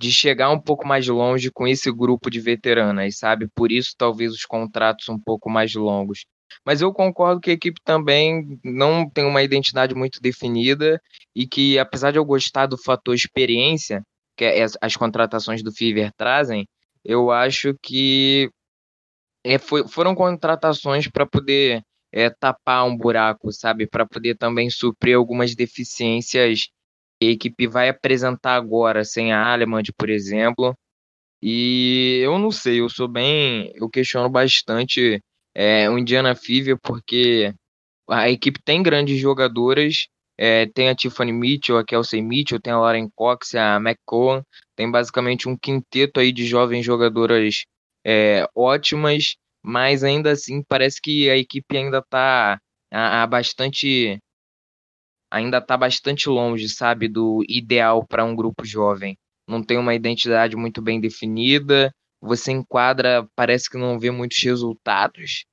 [0.00, 3.48] de chegar um pouco mais longe com esse grupo de veteranas, sabe?
[3.54, 6.24] Por isso, talvez os contratos um pouco mais longos.
[6.64, 11.00] Mas eu concordo que a equipe também não tem uma identidade muito definida
[11.34, 14.02] e que, apesar de eu gostar do fator experiência
[14.36, 14.44] que
[14.80, 16.66] as contratações do Fever trazem,
[17.04, 18.50] eu acho que
[19.44, 23.86] é, foi, foram contratações para poder é, tapar um buraco, sabe?
[23.86, 26.68] Para poder também suprir algumas deficiências
[27.26, 30.74] a equipe vai apresentar agora sem a Alemand, por exemplo.
[31.42, 33.72] E eu não sei, eu sou bem.
[33.74, 35.20] Eu questiono bastante
[35.54, 37.52] é, o Indiana Fever, porque
[38.08, 40.08] a equipe tem grandes jogadoras.
[40.40, 44.42] É, tem a Tiffany Mitchell, a Kelsey Mitchell, tem a Lauren Cox, a McCowan.
[44.76, 47.64] Tem basicamente um quinteto aí de jovens jogadoras
[48.06, 52.60] é, ótimas, mas ainda assim parece que a equipe ainda está
[52.92, 54.18] a, a bastante
[55.30, 59.16] ainda está bastante longe, sabe, do ideal para um grupo jovem.
[59.48, 61.92] Não tem uma identidade muito bem definida.
[62.20, 65.44] Você enquadra, parece que não vê muitos resultados.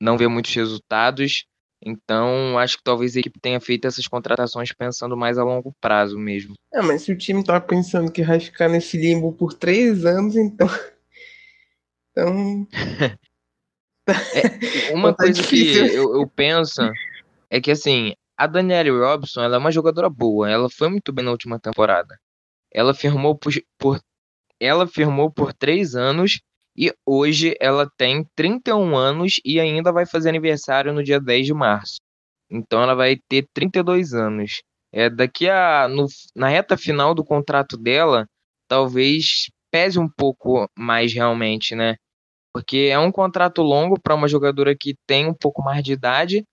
[0.00, 1.46] Não vê muitos resultados.
[1.86, 6.18] Então, acho que talvez a equipe tenha feito essas contratações pensando mais a longo prazo
[6.18, 6.54] mesmo.
[6.72, 10.36] É, mas se o time tá pensando que vai ficar nesse limbo por três anos,
[10.36, 10.68] então.
[12.16, 12.64] Então.
[14.06, 15.88] é, uma tá coisa difícil.
[15.88, 16.80] que eu, eu penso
[17.50, 21.24] é que, assim, a Danielle Robson ela é uma jogadora boa, ela foi muito bem
[21.24, 22.18] na última temporada.
[22.72, 24.00] Ela firmou por, por,
[24.60, 26.40] ela firmou por três anos
[26.76, 31.54] e hoje ela tem 31 anos e ainda vai fazer aniversário no dia 10 de
[31.54, 32.00] março.
[32.50, 34.62] Então ela vai ter 32 anos.
[34.92, 38.26] É, daqui a no, na reta final do contrato dela,
[38.68, 41.96] talvez pese um pouco mais realmente, né?
[42.52, 46.44] Porque é um contrato longo para uma jogadora que tem um pouco mais de idade,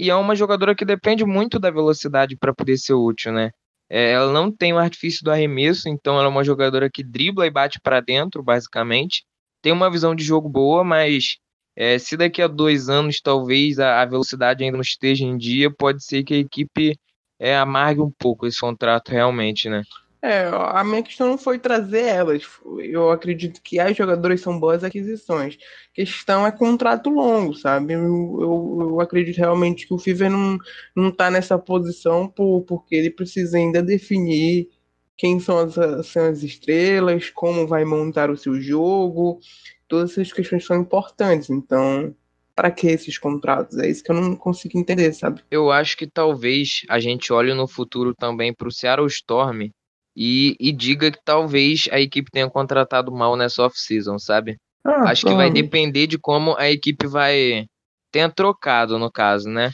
[0.00, 3.50] e é uma jogadora que depende muito da velocidade para poder ser útil, né?
[3.88, 7.46] É, ela não tem o artifício do arremesso, então ela é uma jogadora que dribla
[7.46, 9.24] e bate para dentro, basicamente.
[9.62, 11.36] tem uma visão de jogo boa, mas
[11.76, 15.70] é, se daqui a dois anos talvez a, a, velocidade ainda não esteja em dia,
[15.70, 16.96] pode ser que a equipe
[17.38, 19.82] é, amargue um pouco esse contrato realmente, né?
[20.22, 22.42] É, a minha questão não foi trazer elas.
[22.78, 25.56] Eu acredito que as jogadoras são boas aquisições.
[25.92, 27.94] A questão é contrato longo, sabe?
[27.94, 30.58] Eu, eu, eu acredito realmente que o Fever não,
[30.94, 34.68] não tá nessa posição por, porque ele precisa ainda definir
[35.16, 39.40] quem são as, são as estrelas, como vai montar o seu jogo.
[39.88, 41.48] Todas essas questões são importantes.
[41.48, 42.14] Então,
[42.54, 43.78] para que esses contratos?
[43.78, 45.42] É isso que eu não consigo entender, sabe?
[45.50, 49.70] Eu acho que talvez a gente olhe no futuro também para o Seattle Storm
[50.16, 54.56] e, e diga que talvez a equipe tenha contratado mal nessa off-season, sabe?
[54.84, 57.66] Ah, Acho que vai depender de como a equipe vai.
[58.10, 59.70] tenha trocado, no caso, né?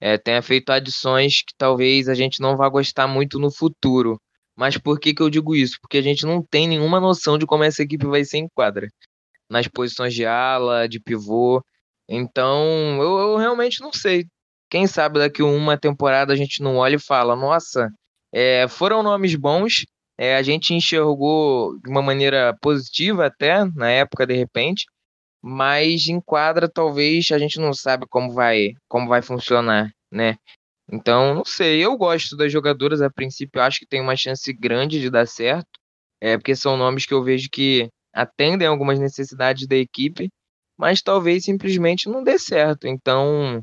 [0.00, 4.20] É, tenha feito adições que talvez a gente não vá gostar muito no futuro.
[4.56, 5.76] Mas por que, que eu digo isso?
[5.80, 8.88] Porque a gente não tem nenhuma noção de como essa equipe vai ser em quadra.
[9.50, 11.62] Nas posições de ala, de pivô.
[12.08, 12.64] Então,
[13.00, 14.24] eu, eu realmente não sei.
[14.70, 17.88] Quem sabe daqui uma temporada a gente não olha e fala: nossa,
[18.32, 19.84] é, foram nomes bons,
[20.18, 24.84] é, a gente enxergou de uma maneira positiva até, na época, de repente,
[25.42, 30.36] mas em quadra talvez a gente não sabe como vai, como vai funcionar, né?
[30.90, 35.00] Então, não sei, eu gosto das jogadoras a princípio, acho que tem uma chance grande
[35.00, 35.68] de dar certo,
[36.20, 40.28] é, porque são nomes que eu vejo que atendem algumas necessidades da equipe,
[40.78, 42.86] mas talvez simplesmente não dê certo.
[42.86, 43.62] Então,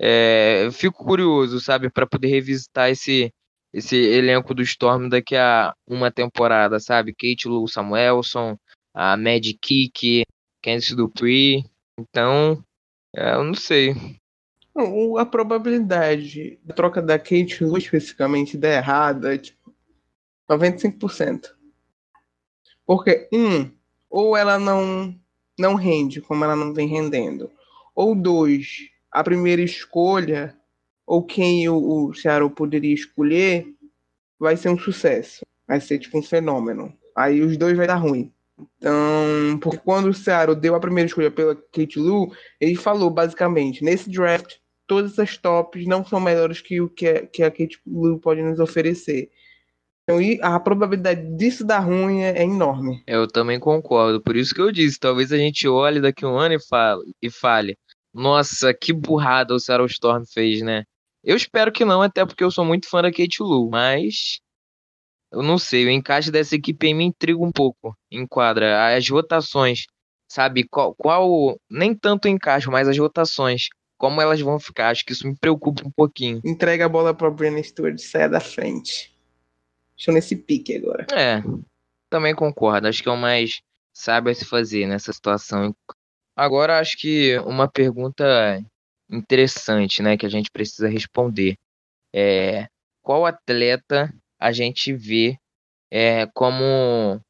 [0.00, 3.30] é, eu fico curioso, sabe, para poder revisitar esse,
[3.72, 7.12] esse elenco do Storm daqui a uma temporada, sabe?
[7.12, 8.56] Kate Lou Samuelson,
[8.94, 10.24] a Mad Kick,
[10.62, 11.64] Candice Dupree.
[11.98, 12.62] Então,
[13.14, 13.94] é, eu não sei.
[15.18, 19.74] A probabilidade da troca da Kate Lou especificamente dar errada é tipo
[20.48, 21.54] 95%.
[22.86, 23.70] Porque, um,
[24.08, 25.18] ou ela não,
[25.58, 27.50] não rende como ela não vem rendendo.
[27.94, 30.56] Ou dois, a primeira escolha
[31.06, 33.66] ou quem o, o poderia escolher,
[34.38, 35.46] vai ser um sucesso.
[35.66, 36.92] Vai ser tipo um fenômeno.
[37.14, 38.32] Aí os dois vai dar ruim.
[38.78, 43.84] Então, porque quando o Seattle deu a primeira escolha pela Kate Lou, ele falou basicamente,
[43.84, 47.78] nesse draft, todas essas tops não são melhores que o que a, que a Kate
[47.86, 49.30] Lou pode nos oferecer.
[50.04, 53.02] Então, a probabilidade disso dar ruim é, é, enorme.
[53.06, 54.22] Eu também concordo.
[54.22, 57.30] Por isso que eu disse, talvez a gente olhe daqui um ano e fale, e
[57.30, 57.76] fale
[58.16, 60.84] nossa, que burrada o Seattle Storm fez, né?
[61.26, 64.38] Eu espero que não, até porque eu sou muito fã da Kate Lu, mas
[65.32, 67.98] eu não sei, o encaixe dessa equipe me intriga um pouco.
[68.08, 69.86] Enquadra as rotações,
[70.30, 70.62] sabe?
[70.68, 73.64] Qual, qual nem tanto o encaixe, mas as rotações,
[73.98, 74.90] como elas vão ficar.
[74.90, 76.40] Acho que isso me preocupa um pouquinho.
[76.44, 79.12] Entrega a bola para Brennan Stewart, saia da frente.
[79.98, 81.08] Estou nesse pique agora.
[81.12, 81.42] É,
[82.08, 82.86] também concordo.
[82.86, 83.62] Acho que é o mais
[83.92, 85.74] sábio a se fazer nessa situação.
[86.36, 88.24] Agora, acho que uma pergunta
[89.10, 91.56] interessante, né, que a gente precisa responder.
[92.14, 92.66] É,
[93.02, 95.38] qual atleta a gente vê
[95.90, 97.20] é, como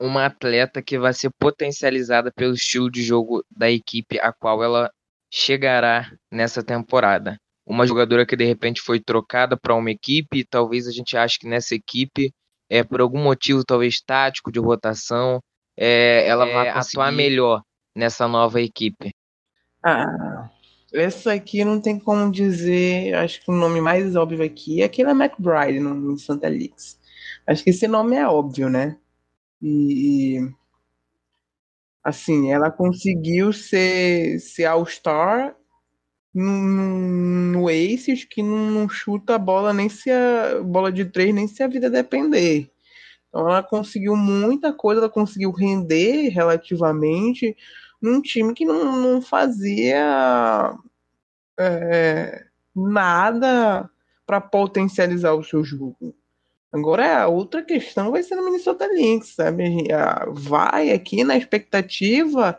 [0.00, 4.90] uma atleta que vai ser potencializada pelo estilo de jogo da equipe a qual ela
[5.30, 7.36] chegará nessa temporada?
[7.66, 11.38] Uma jogadora que de repente foi trocada para uma equipe, e talvez a gente ache
[11.38, 12.32] que nessa equipe,
[12.68, 15.40] é por algum motivo talvez tático de rotação,
[15.76, 17.62] é, ela é, vai atuar melhor
[17.94, 19.12] nessa nova equipe.
[19.84, 20.50] Ah,
[20.92, 23.14] essa aqui não tem como dizer.
[23.14, 26.98] Acho que o nome mais óbvio aqui é aquele McBride no, Santa Leaks.
[27.46, 28.96] Acho que esse nome é óbvio, né?
[29.62, 30.38] E.
[32.02, 35.54] Assim, ela conseguiu ser, ser All-Star
[36.34, 41.34] no, no Aces que não, não, chuta a bola nem se a bola de três,
[41.34, 42.70] nem se a vida depender.
[43.28, 47.56] Então ela conseguiu muita coisa, ela conseguiu render relativamente
[48.00, 50.74] num time que não, não fazia
[51.58, 53.88] é, nada
[54.26, 56.14] para potencializar o seu jogo.
[56.72, 59.88] Agora a outra questão vai ser no Minnesota Lynx, sabe?
[60.32, 62.58] Vai aqui na expectativa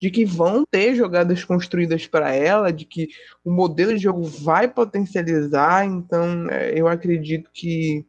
[0.00, 3.08] de que vão ter jogadas construídas para ela, de que
[3.44, 5.84] o modelo de jogo vai potencializar.
[5.84, 8.06] Então, é, eu acredito que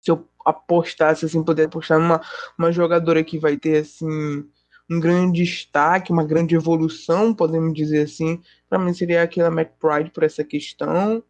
[0.00, 2.20] se eu apostasse assim, poder apostar numa
[2.58, 4.44] uma jogadora que vai ter assim
[4.90, 8.40] um grande destaque, uma grande evolução, podemos dizer assim.
[8.68, 11.22] Para mim seria aquela McBride por essa questão.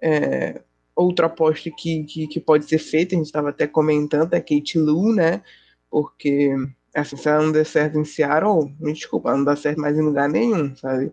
[0.00, 0.62] É,
[0.94, 4.78] outra aposta que, que, que, pode ser feita, a gente estava até comentando, é Kate
[4.78, 5.42] Lu, né?
[5.90, 6.54] Porque
[6.94, 9.96] assim, se ela não der certo em Seattle, me desculpa, ela não dá certo mais
[9.98, 11.12] em lugar nenhum, sabe?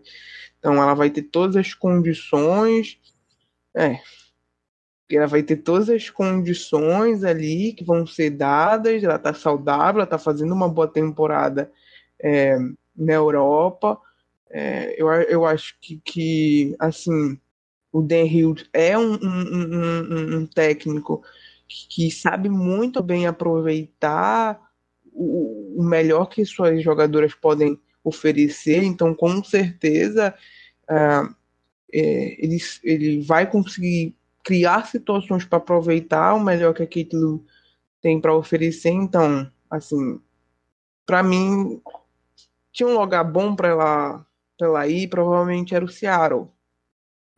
[0.58, 2.98] Então ela vai ter todas as condições.
[3.74, 4.00] É.
[5.10, 10.06] Ela vai ter todas as condições ali que vão ser dadas, ela tá saudável, ela
[10.06, 11.70] tá fazendo uma boa temporada
[12.22, 12.56] é,
[12.96, 13.98] na Europa.
[14.50, 17.38] É, eu, eu acho que, que assim,
[17.92, 21.22] o Dan Hill é um, um, um, um técnico
[21.68, 24.60] que, que, sabe muito bem aproveitar
[25.12, 30.34] o, o, melhor que suas jogadoras podem oferecer, então com certeza
[30.90, 31.34] uh,
[31.92, 36.86] é, ele, ele vai conseguir criar situações para aproveitar o melhor que a
[38.00, 38.90] tem para oferecer.
[38.90, 40.20] Então, assim,
[41.04, 41.80] para mim,
[42.72, 44.26] tinha um lugar bom para ela,
[44.60, 46.48] ela ir, provavelmente era o Seattle,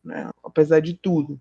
[0.03, 0.29] né?
[0.43, 1.39] apesar de tudo.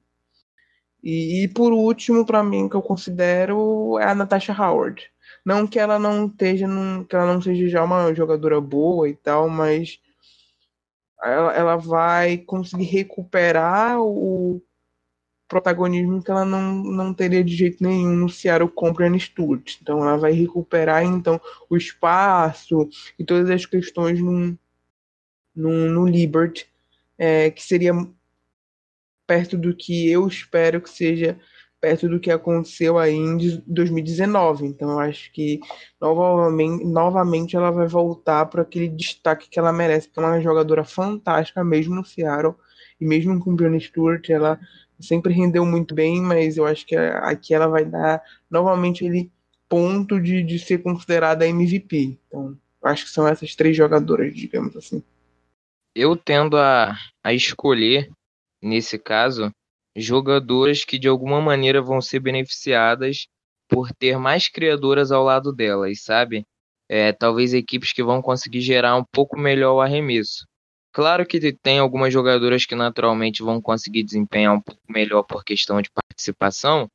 [1.03, 5.11] E, e por último, para mim, que eu considero é a Natasha Howard.
[5.45, 9.15] Não que ela não esteja, num, que ela não seja já uma jogadora boa e
[9.15, 9.99] tal, mas
[11.23, 14.63] ela, ela vai conseguir recuperar o,
[15.53, 19.77] protagonismo que ela não, não teria de jeito nenhum no Seattle com Brian Stewart.
[19.83, 21.39] Então ela vai recuperar então
[21.69, 22.89] o espaço
[23.19, 24.57] e todas as questões no,
[25.55, 26.67] no, Liberty,
[27.19, 27.93] é, que seria
[29.27, 31.39] perto do que eu espero que seja
[31.79, 34.65] perto do que aconteceu aí em 2019.
[34.65, 35.61] Então eu acho que
[36.01, 40.83] novamente, novamente ela vai voltar para aquele destaque que ela merece, porque é uma jogadora
[40.83, 42.55] fantástica mesmo no Seattle
[42.99, 44.59] e mesmo com o Brian Stewart, ela
[45.03, 49.31] sempre rendeu muito bem, mas eu acho que aqui ela vai dar novamente ele
[49.69, 52.19] ponto de, de ser considerada MVP.
[52.29, 55.03] Então, acho que são essas três jogadoras, digamos assim.
[55.95, 58.11] Eu tendo a, a escolher,
[58.63, 59.51] nesse caso,
[59.97, 63.27] jogadoras que de alguma maneira vão ser beneficiadas
[63.69, 66.45] por ter mais criadoras ao lado delas, sabe?
[66.89, 70.47] É, talvez equipes que vão conseguir gerar um pouco melhor o arremesso.
[70.93, 75.81] Claro que tem algumas jogadoras que naturalmente vão conseguir desempenhar um pouco melhor por questão
[75.81, 76.87] de participação,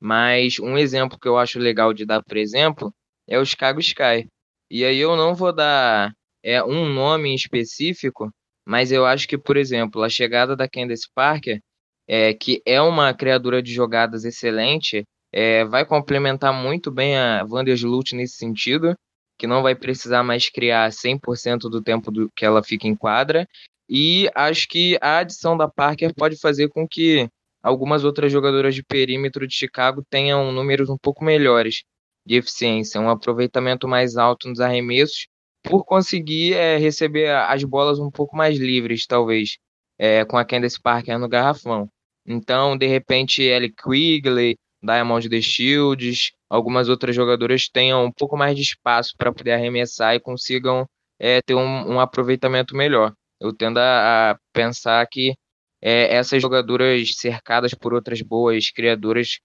[0.00, 2.92] mas um exemplo que eu acho legal de dar, por exemplo,
[3.26, 4.28] é o Chicago Sky.
[4.70, 8.30] E aí eu não vou dar é, um nome específico,
[8.66, 11.58] mas eu acho que, por exemplo, a chegada da Candace Parker,
[12.06, 18.14] é, que é uma criadora de jogadas excelente, é, vai complementar muito bem a Vandersloot
[18.14, 18.94] nesse sentido
[19.38, 23.48] que não vai precisar mais criar 100% do tempo do que ela fica em quadra.
[23.88, 27.28] E acho que a adição da Parker pode fazer com que
[27.62, 31.84] algumas outras jogadoras de perímetro de Chicago tenham números um pouco melhores
[32.26, 35.26] de eficiência, um aproveitamento mais alto nos arremessos,
[35.62, 39.56] por conseguir é, receber as bolas um pouco mais livres, talvez,
[39.98, 41.88] é, com a Candace Parker no garrafão.
[42.26, 48.56] Então, de repente, Ellie Quigley, Diamond The Shields, algumas outras jogadoras tenham um pouco mais
[48.56, 50.86] de espaço para poder arremessar e consigam
[51.18, 53.12] é, ter um, um, aproveitamento melhor.
[53.40, 55.34] Eu tendo a, a pensar que
[55.82, 59.38] é, essas jogadoras cercadas por outras boas criadoras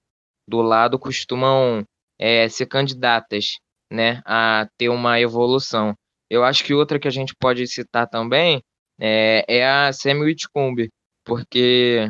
[0.47, 1.84] do lado costumam
[2.19, 3.57] é, ser candidatas
[3.91, 5.93] né, a ter uma evolução.
[6.29, 8.61] Eu acho que outra que a gente pode citar também
[8.99, 10.89] é, é a Sammy Whitcomb,
[11.23, 12.09] porque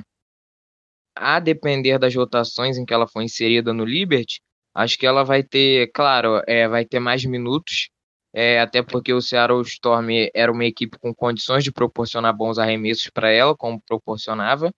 [1.16, 4.42] a depender das rotações em que ela for inserida no Liberty,
[4.74, 7.90] acho que ela vai ter, claro, é, vai ter mais minutos,
[8.34, 13.10] é, até porque o Seattle Storm era uma equipe com condições de proporcionar bons arremessos
[13.14, 14.72] para ela, como proporcionava,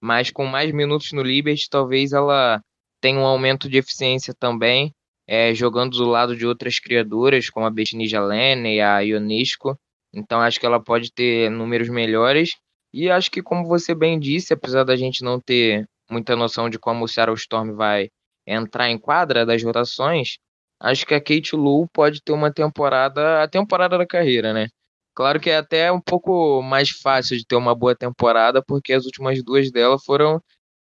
[0.00, 2.62] mas com mais minutos no Liberty, talvez ela
[3.00, 4.94] tenha um aumento de eficiência também,
[5.26, 9.78] é, jogando do lado de outras criadoras, como a Betnija Lene e a Ionisco.
[10.12, 12.50] Então acho que ela pode ter números melhores
[12.92, 16.78] e acho que, como você bem disse, apesar da gente não ter muita noção de
[16.78, 18.08] como o Seattle Storm vai
[18.46, 20.38] entrar em quadra das rotações,
[20.80, 24.68] acho que a Kate Lou pode ter uma temporada, a temporada da carreira, né?
[25.14, 29.04] Claro que é até um pouco mais fácil de ter uma boa temporada, porque as
[29.04, 30.42] últimas duas dela foram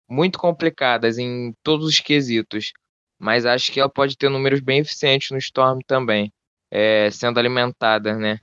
[0.09, 2.71] muito complicadas em todos os quesitos.
[3.19, 6.31] Mas acho que ela pode ter números bem eficientes no Storm também,
[6.71, 8.39] é, sendo alimentada, né?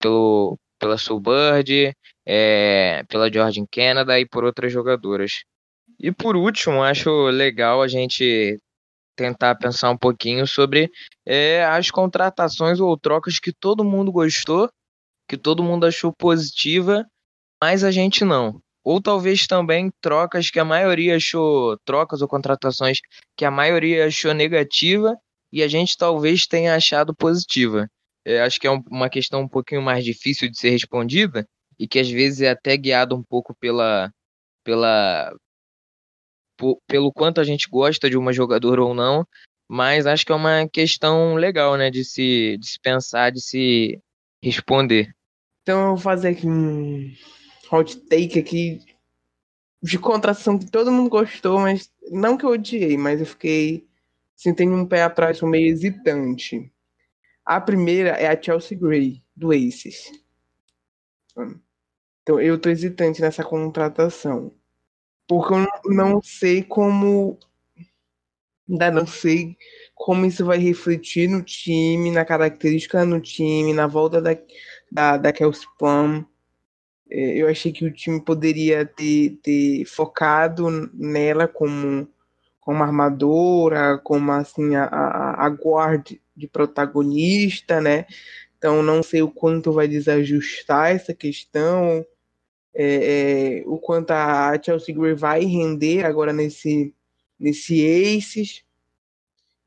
[0.00, 1.94] Pelo, pela Soulbird,
[2.28, 5.32] é, pela Georgian Canada e por outras jogadoras.
[5.98, 8.58] E por último, acho legal a gente
[9.16, 10.90] tentar pensar um pouquinho sobre
[11.26, 14.70] é, as contratações ou trocas que todo mundo gostou,
[15.28, 17.04] que todo mundo achou positiva,
[17.62, 18.60] mas a gente não.
[18.84, 22.98] Ou talvez também trocas que a maioria achou, trocas ou contratações
[23.36, 25.16] que a maioria achou negativa
[25.52, 27.88] e a gente talvez tenha achado positiva
[28.28, 31.48] é, acho que é um, uma questão um pouquinho mais difícil de ser respondida
[31.78, 34.12] e que às vezes é até guiado um pouco pela,
[34.64, 35.34] pela
[36.56, 39.26] por, pelo quanto a gente gosta de uma jogadora ou não,
[39.68, 44.00] mas acho que é uma questão legal, né, de se, de se pensar, de se
[44.42, 45.14] responder.
[45.62, 47.12] Então eu vou fazer aqui um
[47.70, 48.80] hot take aqui
[49.82, 53.86] de contratação que todo mundo gostou, mas não que eu odiei, mas eu fiquei
[54.36, 56.72] assim, tem um pé atrás, um meio hesitante.
[57.44, 60.12] A primeira é a Chelsea Gray, do Aces.
[62.28, 64.52] Então eu tô hesitante nessa contratação.
[65.26, 67.38] Porque eu não sei como.
[68.68, 69.56] Ainda não sei
[69.94, 74.36] como isso vai refletir no time, na característica no time, na volta da,
[74.92, 75.32] da, da.
[77.10, 82.06] É, eu achei que o time poderia ter, ter focado nela como,
[82.60, 88.04] como armadora, como assim, a, a, a guarda de protagonista, né?
[88.58, 92.04] Então não sei o quanto vai desajustar essa questão,
[92.74, 96.94] é, é, o quanto a Chelsea Gray vai render agora nesse,
[97.38, 97.84] nesse
[98.16, 98.64] Aces.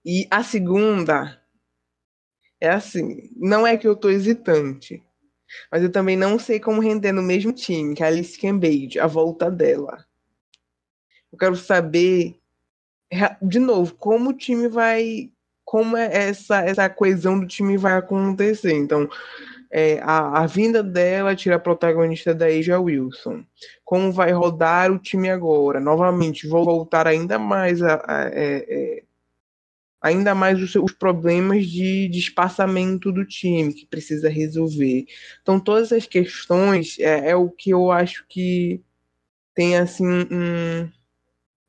[0.04, 1.40] E a segunda
[2.60, 5.04] é assim, não é que eu tô hesitante,
[5.72, 9.00] mas eu também não sei como render no mesmo time, que é a Alice Cambage,
[9.00, 10.06] a volta dela.
[11.32, 12.36] Eu quero saber,
[13.42, 15.32] de novo, como o time vai.
[15.64, 18.74] Como é essa, essa coesão do time vai acontecer.
[18.74, 19.10] Então,
[19.72, 23.46] é, a, a, vinda dela tira a protagonista da Asia Wilson.
[23.86, 25.80] Como vai rodar o time agora?
[25.80, 29.04] Novamente, vou voltar ainda mais a, a é, é,
[30.02, 35.06] ainda mais os, os problemas de, de, espaçamento do time que precisa resolver.
[35.42, 38.82] Então, todas as questões é, é o que eu acho que
[39.54, 40.90] tem assim um,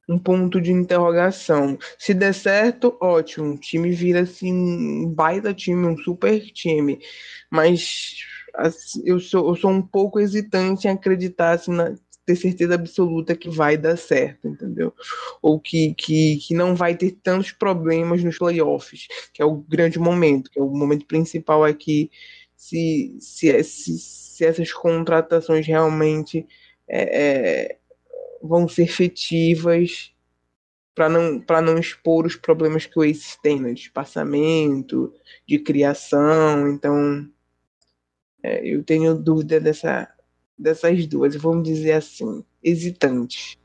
[0.08, 1.78] um ponto de interrogação.
[1.98, 6.98] Se der certo, ótimo, o time vira assim um baita time, um super time.
[7.50, 8.16] Mas
[8.54, 11.94] assim, eu, sou, eu sou um pouco hesitante em acreditar assim, na,
[12.24, 14.92] ter certeza absoluta que vai dar certo, entendeu?
[15.40, 19.98] Ou que, que, que não vai ter tantos problemas nos playoffs, que é o grande
[19.98, 22.10] momento, que é o momento principal aqui,
[22.56, 26.46] se, se, se, se essas contratações realmente
[26.88, 27.78] é, é,
[28.42, 30.12] vão ser efetivas
[30.94, 35.12] para não, não expor os problemas que o Ace tem, né, de espaçamento,
[35.46, 37.26] de criação, então
[38.42, 40.12] é, eu tenho dúvida dessa,
[40.58, 43.56] dessas duas, vamos dizer assim, hesitantes.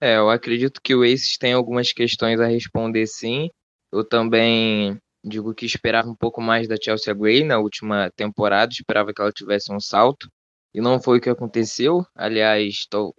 [0.00, 3.48] É, eu acredito que o Aces tem algumas questões a responder sim.
[3.90, 9.12] Eu também digo que esperava um pouco mais da Chelsea Gray na última temporada, esperava
[9.12, 10.28] que ela tivesse um salto,
[10.74, 12.04] e não foi o que aconteceu.
[12.14, 13.14] Aliás, tô,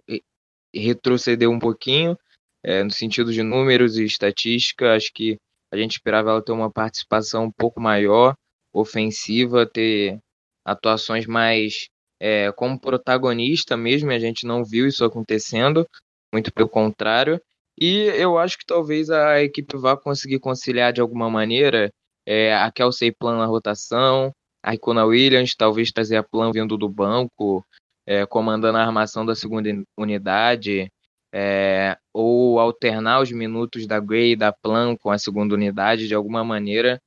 [0.78, 2.16] retrocedeu um pouquinho,
[2.64, 5.36] é, no sentido de números e estatística, acho que
[5.72, 8.34] a gente esperava ela ter uma participação um pouco maior,
[8.72, 10.18] ofensiva, ter
[10.64, 11.88] atuações mais
[12.20, 15.86] é, como protagonista mesmo, a gente não viu isso acontecendo,
[16.32, 17.40] muito pelo contrário.
[17.80, 21.90] E eu acho que talvez a equipe vá conseguir conciliar de alguma maneira
[22.26, 26.88] é, a Kelsey Plan na rotação, a Icona Williams, talvez trazer a Plan vindo do
[26.88, 27.64] banco,
[28.08, 30.90] é, comandando a armação da segunda unidade,
[31.30, 36.14] é, ou alternar os minutos da Gray e da Plan com a segunda unidade de
[36.14, 36.98] alguma maneira.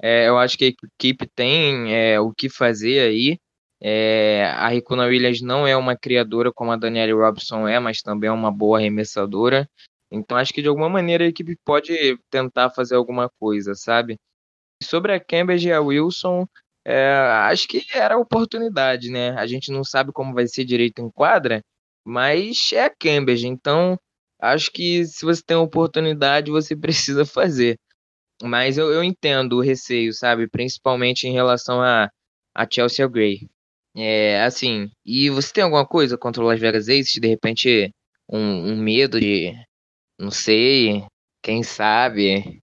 [0.00, 3.36] É, eu acho que a equipe tem é, o que fazer aí.
[3.82, 8.28] É, a Ricuna Williams não é uma criadora como a Danielle Robson é, mas também
[8.28, 9.68] é uma boa arremessadora.
[10.08, 14.16] Então acho que de alguma maneira a equipe pode tentar fazer alguma coisa, sabe?
[14.80, 16.46] Sobre a Cambridge e a Wilson,
[16.84, 17.10] é,
[17.48, 19.30] acho que era oportunidade, né?
[19.38, 21.62] A gente não sabe como vai ser direito em quadra,
[22.04, 23.98] mas é a Cambridge, então
[24.40, 27.78] acho que se você tem oportunidade, você precisa fazer.
[28.42, 30.48] Mas eu, eu entendo o receio, sabe?
[30.48, 32.10] Principalmente em relação a,
[32.54, 33.48] a Chelsea Gray.
[33.96, 37.14] É, assim, e você tem alguma coisa contra o Las Vegas Aces?
[37.20, 37.92] De repente,
[38.28, 39.54] um, um medo de,
[40.18, 41.04] não sei,
[41.42, 42.60] quem sabe?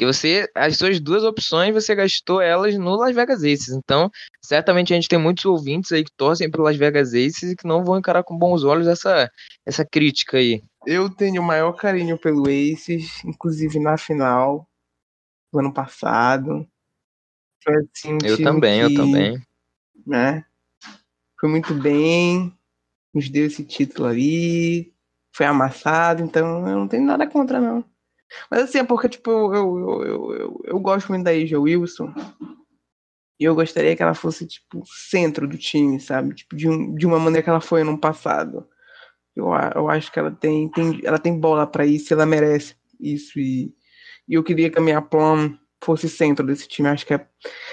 [0.00, 3.68] Porque você, as suas duas opções, você gastou elas no Las Vegas Aces.
[3.68, 7.54] Então, certamente a gente tem muitos ouvintes aí que torcem pro Las Vegas Aces e
[7.54, 9.30] que não vão encarar com bons olhos essa,
[9.66, 10.62] essa crítica aí.
[10.86, 14.66] Eu tenho o maior carinho pelo Aces, inclusive na final
[15.52, 16.66] do ano passado.
[17.68, 19.42] Assim, um eu também, que, eu também.
[20.06, 20.46] Né?
[21.38, 22.50] foi muito bem,
[23.12, 24.94] nos deu esse título aí,
[25.30, 27.84] foi amassado, então eu não tenho nada contra, não.
[28.50, 30.04] Mas assim, é porque, tipo, eu, eu,
[30.34, 32.12] eu, eu, gosto muito da Asia Wilson.
[33.38, 36.34] E eu gostaria que ela fosse, tipo, centro do time, sabe?
[36.34, 38.68] Tipo, de, um, de uma maneira que ela foi no passado.
[39.34, 43.38] Eu, eu acho que ela tem, tem, ela tem bola para isso, ela merece isso.
[43.38, 43.74] E,
[44.28, 46.88] e eu queria que a minha Plum fosse centro desse time.
[46.88, 47.26] Acho que é,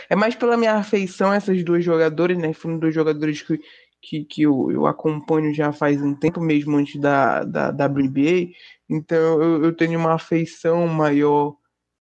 [0.09, 2.53] é mais pela minha afeição essas duas jogadores, né?
[2.53, 3.59] Foram dois jogadores que,
[4.07, 8.53] que, que eu, eu acompanho já faz um tempo, mesmo antes da, da, da WNBA.
[8.89, 11.57] Então eu, eu tenho uma afeição maior.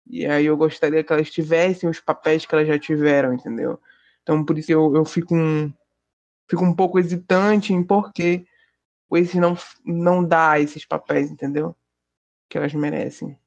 [0.07, 3.80] E aí eu gostaria que elas tivessem os papéis que elas já tiveram, entendeu?
[4.22, 5.72] Então por isso eu, eu fico, um,
[6.46, 8.44] fico um pouco hesitante em porquê
[9.09, 11.74] o esse não, não dá esses papéis, entendeu?
[12.50, 13.38] Que elas merecem.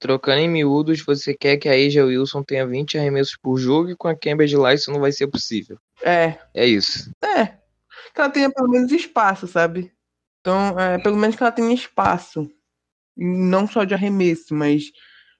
[0.00, 3.96] Trocando em miúdos, você quer que a Asia Wilson tenha 20 arremessos por jogo e
[3.96, 5.78] com a Cambridge lá isso não vai ser possível.
[6.02, 6.38] É.
[6.52, 7.12] É isso.
[7.22, 7.63] É.
[8.14, 9.92] Que ela tenha pelo menos espaço, sabe?
[10.40, 12.50] Então, é, pelo menos que ela tenha espaço.
[13.16, 14.92] Não só de arremesso, mas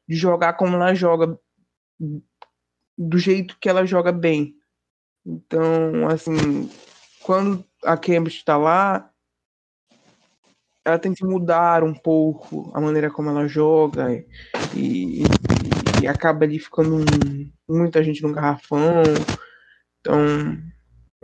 [0.09, 1.39] de jogar como ela joga.
[2.99, 4.57] Do jeito que ela joga bem.
[5.25, 6.71] Então, assim,
[7.23, 9.11] quando a Cambridge está lá,
[10.85, 14.27] ela tem que mudar um pouco a maneira como ela joga e,
[14.77, 15.23] e,
[16.03, 19.03] e acaba ali ficando um, muita gente no garrafão.
[20.01, 20.19] Então,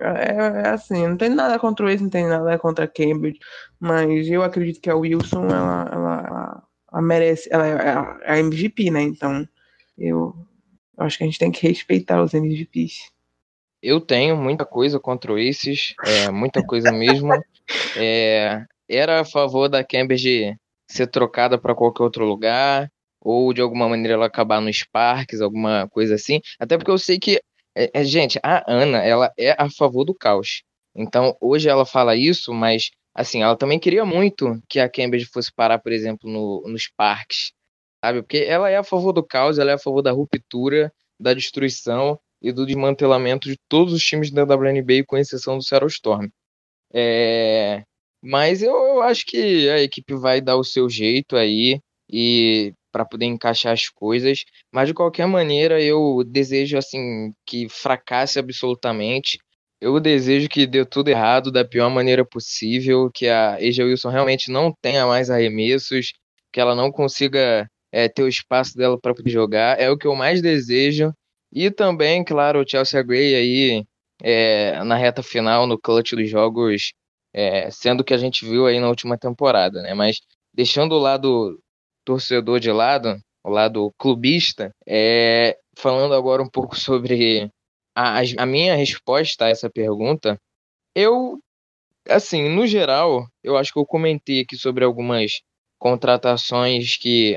[0.00, 3.38] é, é, assim, não tem nada contra o ex, não tem nada contra a Cambridge,
[3.78, 8.90] mas eu acredito que a Wilson, ela, ela, ela, ela merece, ela é a MVP,
[8.90, 9.02] né?
[9.02, 9.46] Então,
[9.98, 10.34] eu,
[10.96, 13.10] eu acho que a gente tem que respeitar os MVPs.
[13.82, 17.32] Eu tenho muita coisa contra o é, muita coisa mesmo.
[17.96, 22.90] É, era a favor da Cambridge ser trocada para qualquer outro lugar,
[23.20, 26.40] ou de alguma maneira ela acabar nos parques, alguma coisa assim.
[26.58, 27.40] Até porque eu sei que,
[27.80, 30.62] é, é, gente, a Ana, ela é a favor do caos.
[30.94, 35.52] Então, hoje ela fala isso, mas, assim, ela também queria muito que a Cambridge fosse
[35.52, 37.52] parar, por exemplo, no, nos parques,
[38.04, 38.22] sabe?
[38.22, 42.18] Porque ela é a favor do caos, ela é a favor da ruptura, da destruição
[42.42, 46.28] e do desmantelamento de todos os times da WNBA, com exceção do Seattle Storm.
[46.92, 47.84] É...
[48.22, 53.04] Mas eu, eu acho que a equipe vai dar o seu jeito aí e para
[53.04, 59.38] poder encaixar as coisas, mas de qualquer maneira eu desejo assim que fracasse absolutamente.
[59.80, 64.50] Eu desejo que dê tudo errado da pior maneira possível, que a Asia Wilson realmente
[64.50, 66.12] não tenha mais arremessos,
[66.52, 69.80] que ela não consiga é, ter o espaço dela para poder jogar.
[69.80, 71.12] É o que eu mais desejo.
[71.52, 73.84] E também, claro, o Chelsea Gray aí
[74.22, 76.92] é, na reta final, no clutch dos jogos,
[77.32, 79.94] é, sendo que a gente viu aí na última temporada, né?
[79.94, 80.20] Mas
[80.52, 81.58] deixando o lado
[82.10, 87.48] torcedor de lado, o lado clubista, é, falando agora um pouco sobre
[87.94, 90.36] a, a minha resposta a essa pergunta,
[90.92, 91.38] eu,
[92.08, 95.40] assim, no geral, eu acho que eu comentei aqui sobre algumas
[95.78, 97.36] contratações que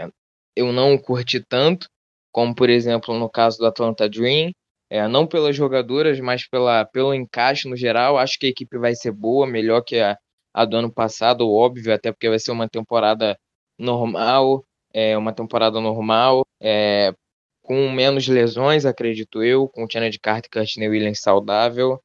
[0.56, 1.88] eu não curti tanto,
[2.32, 4.52] como por exemplo no caso do Atlanta Dream,
[4.90, 8.18] é, não pelas jogadoras, mas pela, pelo encaixe no geral.
[8.18, 10.18] Acho que a equipe vai ser boa, melhor que a,
[10.52, 13.38] a do ano passado, óbvio, até porque vai ser uma temporada
[13.84, 17.14] normal, é, uma temporada normal, é,
[17.62, 22.00] com menos lesões, acredito eu, com o de Carter e Courtney Williams saudável.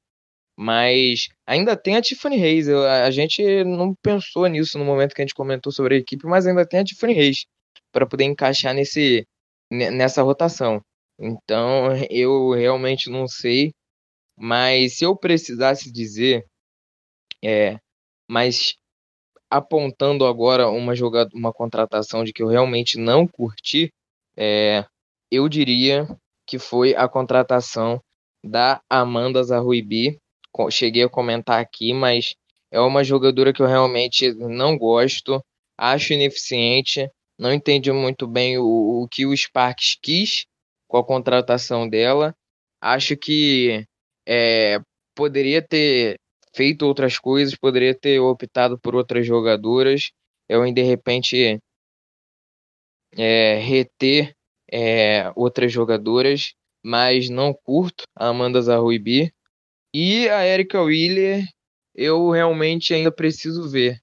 [0.56, 2.68] Mas ainda tem a Tiffany Reis.
[2.68, 6.46] A gente não pensou nisso no momento que a gente comentou sobre a equipe, mas
[6.46, 7.46] ainda tem a Tiffany Reis
[7.92, 9.24] para poder encaixar nesse,
[9.70, 10.82] nessa rotação.
[11.18, 13.72] Então, eu realmente não sei,
[14.36, 16.44] mas se eu precisasse dizer,
[17.42, 17.78] é,
[18.28, 18.74] mas
[19.50, 23.92] apontando agora uma jogada, uma contratação de que eu realmente não curti,
[24.36, 24.84] é,
[25.30, 26.06] eu diria
[26.46, 28.00] que foi a contratação
[28.44, 30.18] da Amanda Zaruibi.
[30.70, 32.34] Cheguei a comentar aqui, mas
[32.70, 35.42] é uma jogadora que eu realmente não gosto,
[35.76, 40.46] acho ineficiente, não entendi muito bem o, o que o Sparks quis
[40.88, 42.34] com a contratação dela.
[42.80, 43.84] Acho que
[44.26, 44.80] é,
[45.14, 46.18] poderia ter
[46.58, 50.10] feito outras coisas, poderia ter optado por outras jogadoras.
[50.48, 51.60] Eu, de repente,
[53.16, 54.34] é, reter
[54.68, 56.54] é, outras jogadoras,
[56.84, 59.32] mas não curto a Amanda Zaruibi.
[59.94, 61.44] E a Erika Wheeler,
[61.94, 64.00] eu realmente ainda preciso ver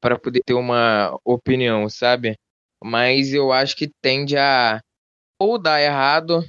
[0.00, 2.36] para poder ter uma opinião, sabe?
[2.82, 4.80] Mas eu acho que tende a
[5.38, 6.44] ou dá errado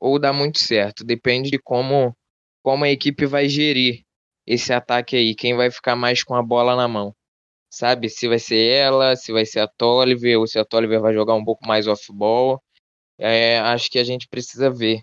[0.00, 1.04] ou dá muito certo.
[1.04, 2.16] Depende de como,
[2.62, 4.05] como a equipe vai gerir
[4.46, 5.34] esse ataque aí.
[5.34, 7.14] Quem vai ficar mais com a bola na mão.
[7.70, 8.08] Sabe?
[8.08, 11.34] Se vai ser ela, se vai ser a Tolliver, ou se a Tolliver vai jogar
[11.34, 12.60] um pouco mais off-ball.
[13.18, 15.00] É, acho que a gente precisa ver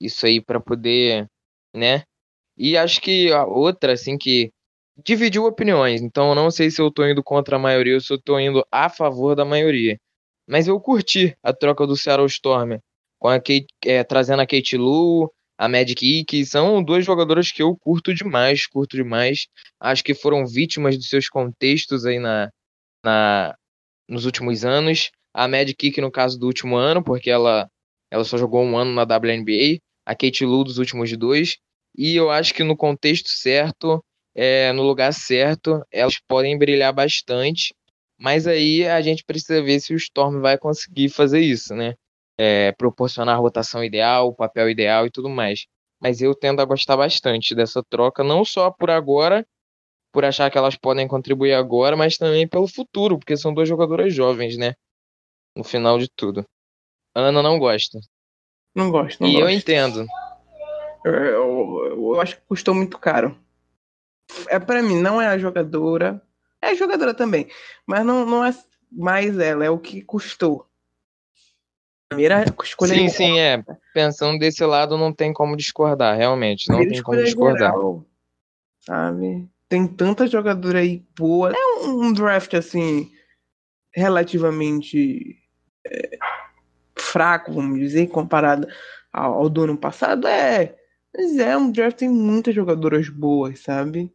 [0.00, 1.26] isso aí para poder,
[1.74, 2.04] né?
[2.56, 4.52] E acho que a outra, assim, que
[5.04, 6.02] dividiu opiniões.
[6.02, 8.64] Então, não sei se eu tô indo contra a maioria ou se eu tô indo
[8.70, 9.98] a favor da maioria.
[10.48, 12.78] Mas eu curti a troca do Seattle Storm
[13.18, 17.62] com a Kate, é, trazendo a Kate Lu, a Magic que são duas jogadoras que
[17.62, 19.46] eu curto demais, curto demais.
[19.80, 22.50] Acho que foram vítimas dos seus contextos aí na,
[23.04, 23.54] na
[24.08, 25.10] nos últimos anos.
[25.32, 27.68] A Magic no caso do último ano, porque ela,
[28.10, 29.78] ela só jogou um ano na WNBA.
[30.06, 31.56] A Kate Lu dos últimos dois.
[31.96, 37.74] E eu acho que no contexto certo, é, no lugar certo, elas podem brilhar bastante.
[38.18, 41.94] Mas aí a gente precisa ver se o Storm vai conseguir fazer isso, né?
[42.38, 45.66] É, proporcionar a rotação ideal, o papel ideal e tudo mais.
[46.00, 49.46] Mas eu tendo a gostar bastante dessa troca, não só por agora,
[50.12, 54.14] por achar que elas podem contribuir agora, mas também pelo futuro, porque são duas jogadoras
[54.14, 54.74] jovens, né?
[55.56, 56.44] No final de tudo.
[57.14, 57.98] Ana não gosta.
[58.74, 59.44] Não gosto, não e gosto.
[59.44, 60.06] eu entendo.
[61.04, 63.38] Eu, eu, eu acho que custou muito caro.
[64.48, 66.20] É para mim, não é a jogadora.
[66.60, 67.48] É a jogadora também.
[67.86, 68.54] Mas não, não é
[68.90, 70.66] mais ela, é o que custou.
[72.08, 73.64] Primeira escolha Sim, sim, é.
[73.92, 76.68] Pensando desse lado, não tem como discordar, realmente.
[76.68, 77.72] Não tem como discordar.
[77.72, 78.06] Geral,
[78.80, 79.48] sabe?
[79.68, 81.52] Tem tanta jogadora aí boa.
[81.52, 83.10] É um, draft, assim,
[83.94, 85.36] relativamente
[85.86, 86.18] é,
[86.96, 88.68] fraco, vamos dizer, comparado
[89.12, 90.28] ao, ao, do ano passado.
[90.28, 90.76] É,
[91.16, 94.12] mas é um draft tem muitas jogadoras boas, sabe?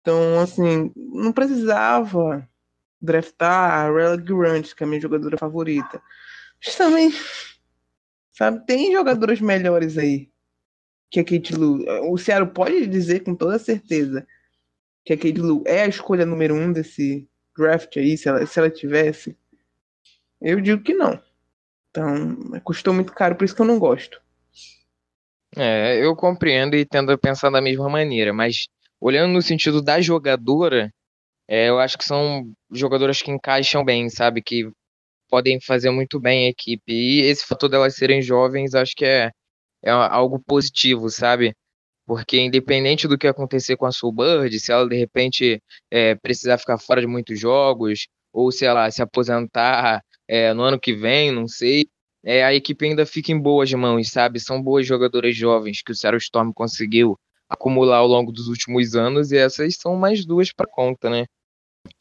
[0.00, 2.46] Então, assim, não precisava
[3.00, 6.02] draftar a Rella Grant, que é a minha jogadora favorita.
[6.64, 7.12] Mas também,
[8.32, 10.30] sabe, tem jogadoras melhores aí
[11.10, 11.84] que a Kate Lu.
[12.10, 14.26] O Seattle pode dizer com toda certeza
[15.04, 18.58] que a Kate Lu é a escolha número um desse draft aí, se ela, se
[18.58, 19.36] ela tivesse.
[20.40, 21.22] Eu digo que não.
[21.90, 24.20] Então, custou muito caro, por isso que eu não gosto.
[25.56, 28.66] É, eu compreendo e tendo a pensar da mesma maneira, mas
[29.00, 30.92] olhando no sentido da jogadora,
[31.46, 34.42] é, eu acho que são jogadoras que encaixam bem, sabe?
[34.42, 34.68] Que
[35.34, 36.92] podem fazer muito bem a equipe.
[36.92, 39.32] E esse fator delas serem jovens, acho que é,
[39.82, 41.56] é algo positivo, sabe?
[42.06, 45.60] Porque independente do que acontecer com a Bird, se ela de repente
[45.90, 50.78] é, precisar ficar fora de muitos jogos, ou se ela se aposentar é, no ano
[50.78, 51.88] que vem, não sei,
[52.24, 54.38] é, a equipe ainda fica em boas mãos, sabe?
[54.38, 57.18] São boas jogadoras jovens que o Seattle Storm conseguiu
[57.48, 61.26] acumular ao longo dos últimos anos e essas são mais duas para conta, né?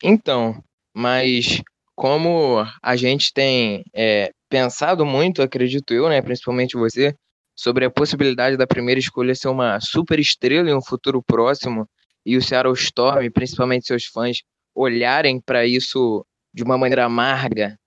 [0.04, 0.64] Então,
[0.94, 1.64] mas
[1.96, 7.16] como a gente tem é, pensado muito, acredito eu, né, principalmente você,
[7.56, 11.88] sobre a possibilidade da primeira escolha ser uma super estrela em um futuro próximo
[12.26, 14.42] e o Seattle Storm, principalmente seus fãs,
[14.76, 17.78] olharem para isso de uma maneira amarga,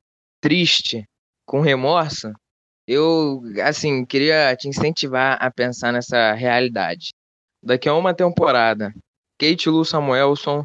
[0.41, 1.05] triste,
[1.45, 2.33] com remorso,
[2.87, 7.13] eu, assim, queria te incentivar a pensar nessa realidade.
[7.63, 8.93] Daqui a uma temporada,
[9.39, 10.65] Kate Lu Samuelson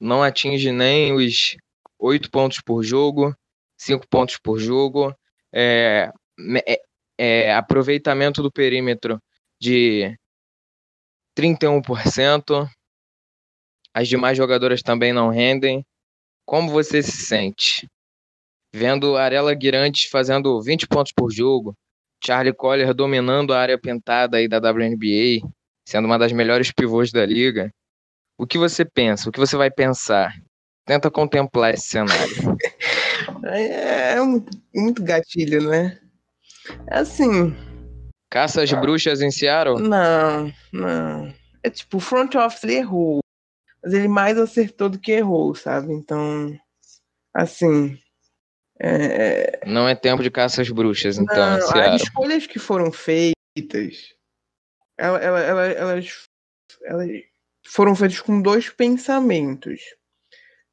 [0.00, 1.56] não atinge nem os
[2.00, 3.36] 8 pontos por jogo,
[3.76, 5.14] 5 pontos por jogo,
[5.52, 6.10] é,
[6.66, 6.80] é,
[7.18, 9.20] é, aproveitamento do perímetro
[9.60, 10.16] de
[11.38, 12.66] 31%,
[13.92, 15.84] as demais jogadoras também não rendem.
[16.46, 17.86] Como você se sente?
[18.72, 21.76] Vendo Arela Guirantes fazendo 20 pontos por jogo,
[22.24, 25.46] Charlie Collier dominando a área pintada aí da WNBA,
[25.86, 27.72] sendo uma das melhores pivôs da liga.
[28.38, 29.28] O que você pensa?
[29.28, 30.32] O que você vai pensar?
[30.86, 32.34] Tenta contemplar esse cenário.
[33.44, 35.98] É, é muito, muito gatilho, né?
[36.88, 37.54] É assim.
[38.30, 39.78] Caça as bruxas em Seattle?
[39.80, 41.34] Não, não.
[41.62, 43.20] É tipo, o front office ele errou.
[43.82, 45.92] Mas ele mais acertou do que errou, sabe?
[45.92, 46.56] Então,
[47.34, 47.98] assim.
[48.78, 49.60] É...
[49.66, 51.94] Não é tempo de caça às bruxas, então, não, Seattle.
[51.96, 54.14] As escolhas que foram feitas,
[54.96, 56.28] elas, elas, elas,
[56.84, 57.10] elas
[57.66, 59.80] foram feitas com dois pensamentos.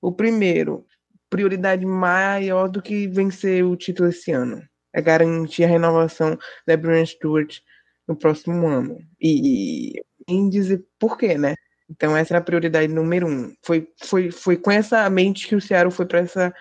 [0.02, 0.86] O primeiro,
[1.30, 4.62] prioridade maior do que vencer o título esse ano.
[4.94, 7.60] É garantir a renovação da Brian Stewart
[8.08, 8.98] no próximo ano.
[9.22, 11.56] E, em dizer por quê, né?
[11.90, 13.54] Então essa era a prioridade número um.
[13.64, 16.54] Foi, foi, foi com essa mente que o Seattle foi para essa.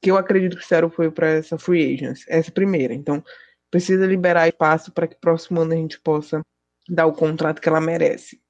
[0.00, 2.24] Que eu acredito que o Seattle foi para essa free agents.
[2.28, 2.94] Essa primeira.
[2.94, 3.22] Então,
[3.70, 6.40] precisa liberar espaço para que próximo ano a gente possa
[6.88, 8.40] dar o contrato que ela merece.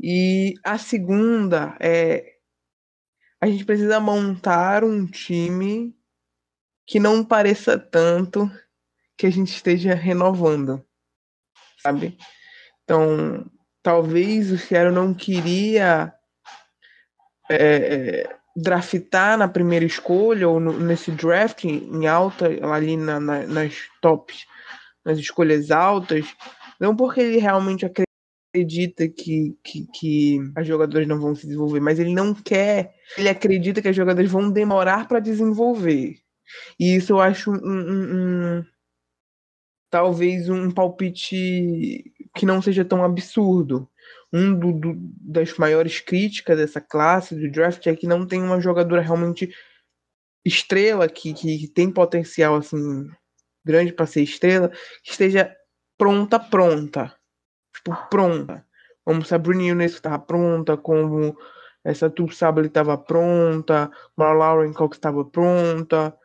[0.00, 2.33] E a segunda é
[3.44, 5.94] a gente precisa montar um time
[6.86, 8.50] que não pareça tanto
[9.18, 10.82] que a gente esteja renovando,
[11.82, 12.16] sabe?
[12.82, 13.44] Então,
[13.82, 16.14] talvez o Seattle não queria
[17.50, 23.46] é, é, draftar na primeira escolha ou no, nesse draft em alta, ali na, na,
[23.46, 24.46] nas tops,
[25.04, 26.24] nas escolhas altas,
[26.80, 28.13] não porque ele realmente acredita
[28.54, 33.28] acredita que, que, que as jogadoras não vão se desenvolver, mas ele não quer, ele
[33.28, 36.20] acredita que as jogadoras vão demorar para desenvolver.
[36.78, 38.64] E isso eu acho um, um, um,
[39.90, 43.90] talvez um palpite que não seja tão absurdo.
[44.32, 48.60] Um do, do, das maiores críticas dessa classe do draft é que não tem uma
[48.60, 49.52] jogadora realmente
[50.44, 53.08] estrela que, que tem potencial assim
[53.64, 54.68] grande para ser estrela
[55.02, 55.56] que esteja
[55.96, 57.16] pronta pronta
[57.84, 58.64] tipo, pronta.
[59.04, 61.36] Como Sabrina Younes estava pronta, como
[61.84, 66.16] essa Tu Sabali estava pronta, a Lauren Cox estava pronta.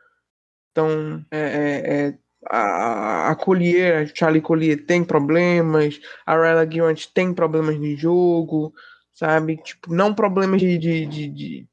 [0.70, 7.06] Então, é, é, é, a, a Collier, a Charlie Collier tem problemas, a Ryla Gillant
[7.12, 8.72] tem problemas de jogo,
[9.12, 9.58] sabe?
[9.58, 11.68] Tipo, não problemas de, de, de, de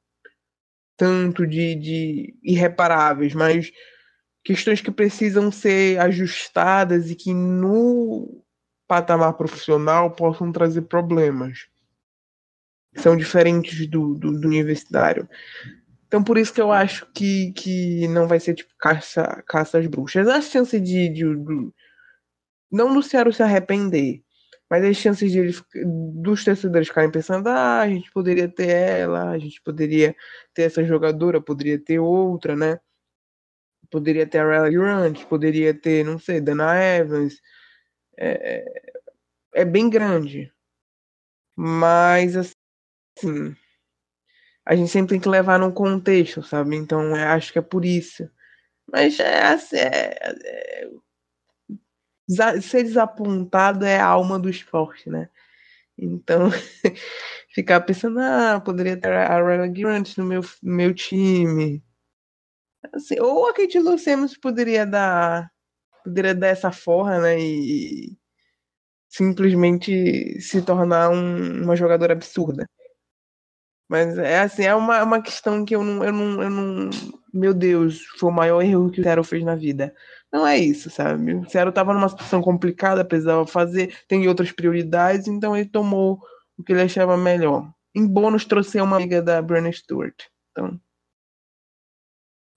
[0.97, 3.71] tanto de, de irreparáveis, mas
[4.43, 8.43] questões que precisam ser ajustadas e que no
[8.87, 11.67] patamar profissional possam trazer problemas.
[12.95, 15.27] São diferentes do, do, do universitário.
[16.07, 19.87] Então, por isso que eu acho que, que não vai ser tipo caça, caça às
[19.87, 20.27] bruxas.
[20.27, 21.71] A chance de, de, de
[22.71, 24.23] não do Ceará se arrepender,
[24.69, 25.63] mas as chances de eles,
[26.15, 30.15] dos torcedores ficarem pensando, ah, a gente poderia ter ela, a gente poderia
[30.53, 32.79] ter essa jogadora, poderia ter outra, né?
[33.89, 37.41] Poderia ter a Riley Grant, poderia ter, não sei, Dana Evans.
[38.17, 38.91] É,
[39.53, 40.51] é bem grande.
[41.55, 43.55] Mas, assim,
[44.65, 46.75] a gente sempre tem que levar num contexto, sabe?
[46.75, 48.29] Então, acho que é por isso.
[48.91, 50.89] Mas é, assim, é, é
[52.61, 55.29] ser desapontado é a alma do esporte, né?
[55.97, 56.49] Então,
[57.53, 61.83] ficar pensando, ah, poderia ter a Riley Grant no meu, meu time.
[62.93, 65.51] Assim, ou a Kate Lucemos poderia dar
[66.07, 67.39] poderia dar essa forra, né?
[67.39, 68.17] E,
[69.09, 72.67] simplesmente se tornar um, uma jogadora absurda.
[73.89, 76.89] Mas é assim, é uma, uma questão que eu não, eu não, eu não.
[77.33, 79.95] Meu Deus, foi o maior erro que o Seattle fez na vida.
[80.31, 81.35] Não é isso, sabe?
[81.35, 86.19] O Seattle estava numa situação complicada, precisava fazer, tem outras prioridades, então ele tomou
[86.57, 87.71] o que ele achava melhor.
[87.95, 90.25] Em bônus, trouxe uma amiga da Brianna Stewart.
[90.51, 90.79] Então.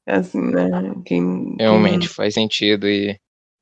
[0.06, 0.68] É assim, né?
[1.06, 2.88] Quem, Realmente faz sentido.
[2.88, 3.20] E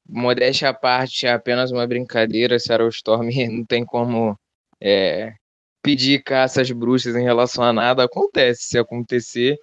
[0.09, 2.59] modéstia à parte, é apenas uma brincadeira.
[2.59, 4.37] Seattle Storm não tem como
[4.81, 5.35] é,
[5.83, 8.05] pedir caças bruxas em relação a nada.
[8.05, 9.57] Acontece se acontecer.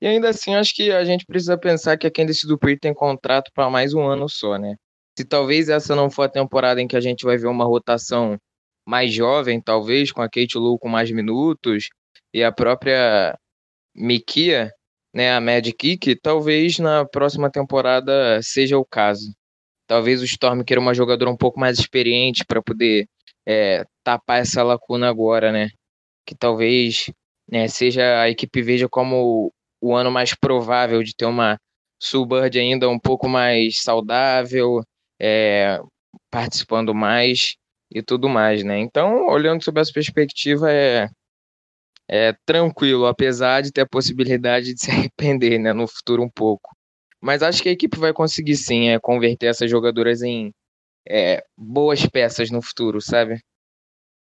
[0.00, 3.50] E ainda assim, acho que a gente precisa pensar que a Candice Dupree tem contrato
[3.54, 4.76] para mais um ano só, né?
[5.18, 8.38] Se talvez essa não for a temporada em que a gente vai ver uma rotação
[8.86, 11.88] mais jovem, talvez, com a Kate Lou com mais minutos
[12.32, 13.36] e a própria
[13.94, 14.70] Mikia,
[15.14, 19.32] né, a Mad Kick, talvez na próxima temporada seja o caso.
[19.86, 23.08] Talvez o Storm queira uma jogadora um pouco mais experiente para poder
[23.46, 25.70] é, tapar essa lacuna agora, né?
[26.26, 27.10] Que talvez
[27.50, 31.58] né, seja a equipe veja como o ano mais provável de ter uma
[32.00, 34.82] Subbird ainda um pouco mais saudável,
[35.20, 35.80] é,
[36.30, 37.56] participando mais
[37.90, 38.78] e tudo mais, né?
[38.78, 41.08] Então, olhando sob essa perspectiva, é,
[42.08, 46.75] é tranquilo, apesar de ter a possibilidade de se arrepender, né, no futuro um pouco.
[47.20, 50.52] Mas acho que a equipe vai conseguir sim é, converter essas jogadoras em
[51.08, 53.40] é, boas peças no futuro, sabe?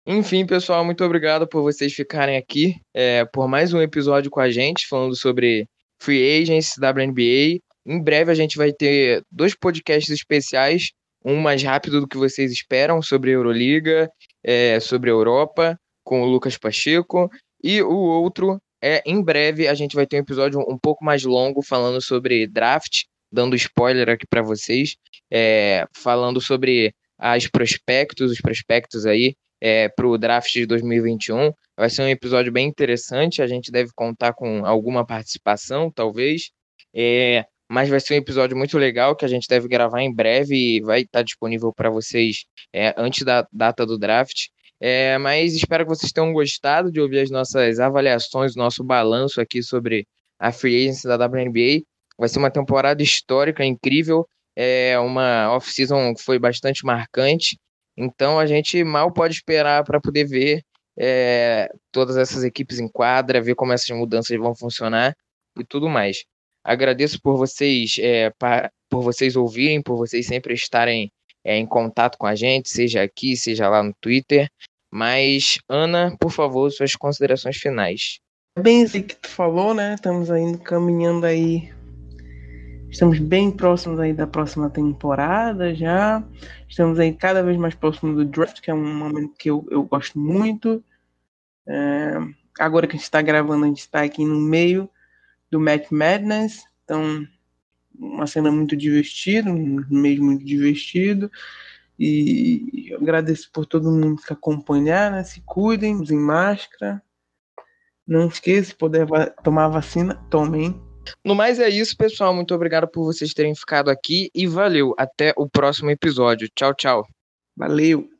[0.08, 4.52] Enfim, pessoal, muito obrigado por vocês ficarem aqui é, por mais um episódio com a
[4.52, 5.68] gente, falando sobre
[6.00, 7.60] Free Agents, WNBA.
[7.88, 10.92] Em breve a gente vai ter dois podcasts especiais,
[11.24, 14.08] um mais rápido do que vocês esperam, sobre Euroliga,
[14.44, 17.28] é, sobre Europa, com o Lucas Pacheco,
[17.64, 21.24] e o outro é em breve a gente vai ter um episódio um pouco mais
[21.24, 24.96] longo falando sobre draft, dando spoiler aqui para vocês,
[25.34, 31.52] é, falando sobre as prospectos, os prospectos aí é, para o draft de 2021.
[31.76, 33.42] Vai ser um episódio bem interessante.
[33.42, 36.52] A gente deve contar com alguma participação, talvez.
[36.94, 40.56] É, mas vai ser um episódio muito legal que a gente deve gravar em breve
[40.56, 44.50] e vai estar disponível para vocês é, antes da data do draft.
[44.88, 49.42] É, mas espero que vocês tenham gostado de ouvir as nossas avaliações, o nosso balanço
[49.42, 50.08] aqui sobre
[50.38, 51.82] a free agency da WNBA.
[52.18, 57.58] Vai ser uma temporada histórica, incrível, é uma off-season que foi bastante marcante
[57.98, 60.62] então a gente mal pode esperar para poder ver
[60.98, 65.16] é, todas essas equipes em quadra, ver como essas mudanças vão funcionar
[65.58, 66.24] e tudo mais.
[66.64, 68.32] Agradeço por vocês, é,
[68.90, 71.12] por vocês ouvirem, por vocês sempre estarem
[71.44, 74.50] é, em contato com a gente, seja aqui, seja lá no Twitter.
[74.96, 78.20] Mas, Ana, por favor, suas considerações finais.
[78.58, 79.96] Bem isso que tu falou, né?
[79.96, 81.70] Estamos ainda caminhando aí
[82.96, 86.24] Estamos bem próximos aí da próxima temporada já.
[86.70, 89.84] Estamos aí cada vez mais próximos do draft, que é um momento que eu, eu
[89.84, 90.82] gosto muito.
[91.68, 92.14] É,
[92.58, 94.90] agora que a gente está gravando, a gente está aqui no meio
[95.52, 96.64] do Match Madness.
[96.86, 97.28] Então,
[98.00, 101.30] uma cena muito divertida, um mês muito divertido.
[101.98, 105.24] E eu agradeço por todo mundo que acompanhar, né?
[105.24, 107.02] Se cuidem, usem máscara.
[108.08, 109.08] Não esqueça, se puder
[109.44, 110.80] tomar vacina, tomem.
[111.24, 112.34] No mais é isso, pessoal.
[112.34, 114.94] Muito obrigado por vocês terem ficado aqui e valeu.
[114.98, 116.50] Até o próximo episódio.
[116.56, 117.08] Tchau, tchau.
[117.56, 118.15] Valeu.